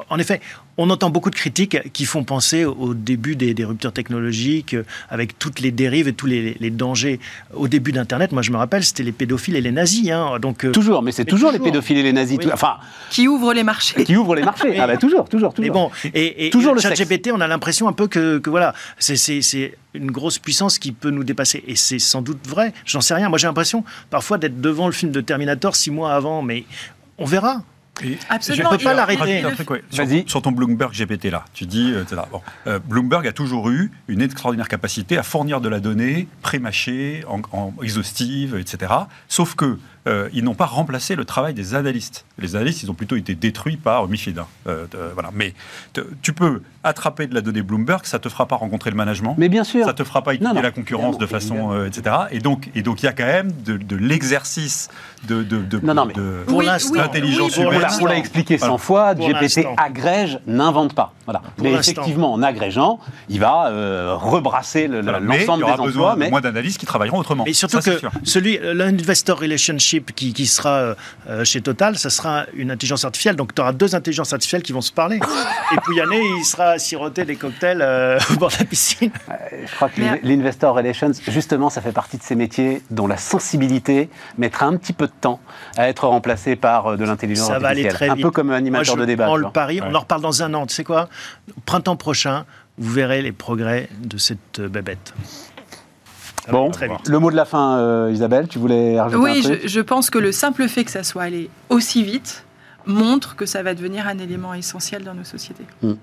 [0.09, 0.41] En- effet,
[0.77, 4.83] on entend beaucoup de critiques qui font penser au début des, des ruptures technologiques, euh,
[5.09, 7.19] avec toutes les dérives et tous les, les dangers.
[7.53, 10.09] Au début d'Internet, moi je me rappelle, c'était les pédophiles et les nazis.
[10.11, 10.37] hein.
[10.39, 12.37] donc, euh, Toujours, mais c'est toujours, les pédophiles et les nazis.
[12.37, 12.45] Oui.
[12.45, 12.77] tout- Enfin,
[13.09, 14.03] Qui ouvre les marchés.
[14.03, 14.79] qui ouvrent les marchés.
[14.79, 15.65] Ah bah toujours, toujours, toujours.
[15.65, 16.93] Mais bon, et, et, Toujours et le chat.
[16.93, 21.09] GPT, on a l'impression un peu que, que voilà, c'est- une grosse puissance qui peut
[21.09, 21.63] nous dépasser.
[21.67, 23.27] Et c'est sans doute vrai, j'en sais rien.
[23.29, 26.63] Moi j'ai l'impression parfois d'être devant le film de Terminator six mois avant, mais
[27.17, 27.63] on verra.
[28.01, 28.69] Et Absolument.
[28.71, 29.43] Je peux pas l'arrêter.
[29.43, 29.81] ouais.
[29.91, 30.23] Sur, Vas-y.
[30.25, 32.05] sur ton Bloomberg GPT là, tu dis, euh.
[32.31, 37.25] Bon, euh, Bloomberg a toujours eu une extraordinaire capacité à fournir de la donnée pré-mâchée,
[37.27, 38.93] en, en exhaustive, etc.
[39.27, 39.77] Sauf que
[40.07, 42.25] euh, ils n'ont pas remplacé le travail des analystes.
[42.39, 44.39] Les analystes, ils ont plutôt été détruits par MIFID.
[44.67, 45.29] Euh, euh, voilà.
[45.33, 45.53] Mais
[45.93, 49.35] te- tu peux attraper de la donnée Bloomberg, ça te fera pas rencontrer le management.
[49.37, 49.85] Mais bien sûr.
[49.85, 52.15] Ça te fera pas étudier Non, non, la concurrence de façon, euh, etc.
[52.31, 54.87] Et donc, et donc, il y a quand même de, de l'exercice
[55.27, 57.81] de, de, de, Non, non, mais- de- Pour Oui, L'intelligence oui, humaine.
[57.81, 61.13] l'a- on l'a expliqué 100 fois, Pour GPT agrège, n'invente pas.
[61.25, 61.41] Voilà.
[61.57, 65.19] Pour mais effectivement, en agrégeant, il va euh, rebrasser le- le- Voilà.
[65.19, 66.13] Mais il y l'ensemble aura des besoin emplois.
[66.15, 67.43] de Mais moins d'analystes qui travailleront autrement.
[67.45, 70.95] Et surtout Ça, que celui, l'investor relationship qui, qui sera euh,
[71.29, 73.35] euh, chez Total, ça sera une intelligence artificielle.
[73.35, 75.19] Donc tu auras deux intelligences artificielles qui vont se parler.
[75.73, 79.11] Et Pouyanné, il sera à siroter des cocktails euh, au bord de la piscine.
[79.65, 84.09] je crois que l'investor relations, justement, ça fait partie de ces métiers dont la sensibilité
[84.37, 85.39] mettra un petit peu de temps
[85.77, 87.93] à être remplacée par euh, de l'intelligence Ça va aller artificielle.
[87.95, 88.25] très un vite.
[88.25, 89.35] peu comme Moi, animateur je de débat.
[89.37, 89.81] le pari.
[89.81, 89.87] Ouais.
[89.89, 90.65] On en reparle dans un an.
[90.65, 91.09] Tu sais quoi?
[91.65, 92.45] Printemps prochain,
[92.77, 95.13] vous verrez les progrès de cette euh, bébête.
[96.45, 97.07] Ça va Bon, très vite.
[97.07, 99.79] le mot de la fin, euh, Isabelle, tu voulais rajouter Oui, un truc je, je
[99.81, 102.45] pense que le simple fait que ça soit allé aussi vite
[102.85, 105.65] montre que ça va devenir un élément essentiel dans nos sociétés.
[105.81, 105.93] Hmm.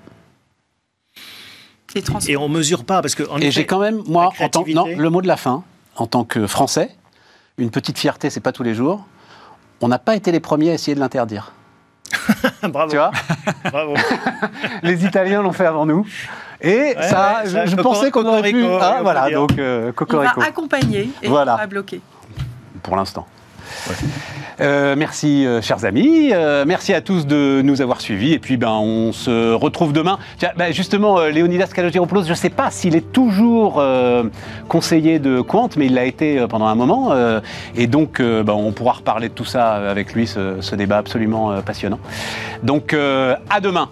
[1.95, 4.31] Et trans- Et on mesure pas parce que en Et effet, j'ai quand même, moi,
[4.41, 5.65] en tant, non, le mot de la fin,
[5.97, 6.95] en tant que Français,
[7.57, 9.07] une petite fierté, c'est pas tous les jours.
[9.81, 11.53] On n'a pas été les premiers à essayer de l'interdire.
[12.63, 13.11] bravo, Tu vois
[13.71, 13.95] bravo.
[14.83, 16.07] Les Italiens l'ont fait avant nous.
[16.61, 18.53] Et ça, ouais, je, ça, je cocor- pensais qu'on aurait pu.
[18.63, 19.41] cocorico, Ah, on peut voilà, dire.
[19.41, 20.41] donc euh, on va cocorico.
[20.41, 21.55] accompagner et Voilà.
[21.55, 22.01] on va bloquer.
[22.83, 23.27] Pour l'instant.
[24.61, 26.31] Euh, merci, euh, chers amis.
[26.33, 28.33] Euh, merci à tous de nous avoir suivis.
[28.33, 30.19] Et puis, ben, on se retrouve demain.
[30.39, 34.25] Tiens, ben, justement, euh, Léonidas Kalogiropoulos, je ne sais pas s'il est toujours euh,
[34.69, 37.13] conseiller de Quant, mais il l'a été euh, pendant un moment.
[37.13, 37.41] euh,
[37.77, 40.99] et donc, euh, ben, on pourra reparler de tout ça avec lui, ce, ce débat
[40.99, 41.99] absolument euh, passionnant.
[42.63, 43.91] Donc, euh, à demain.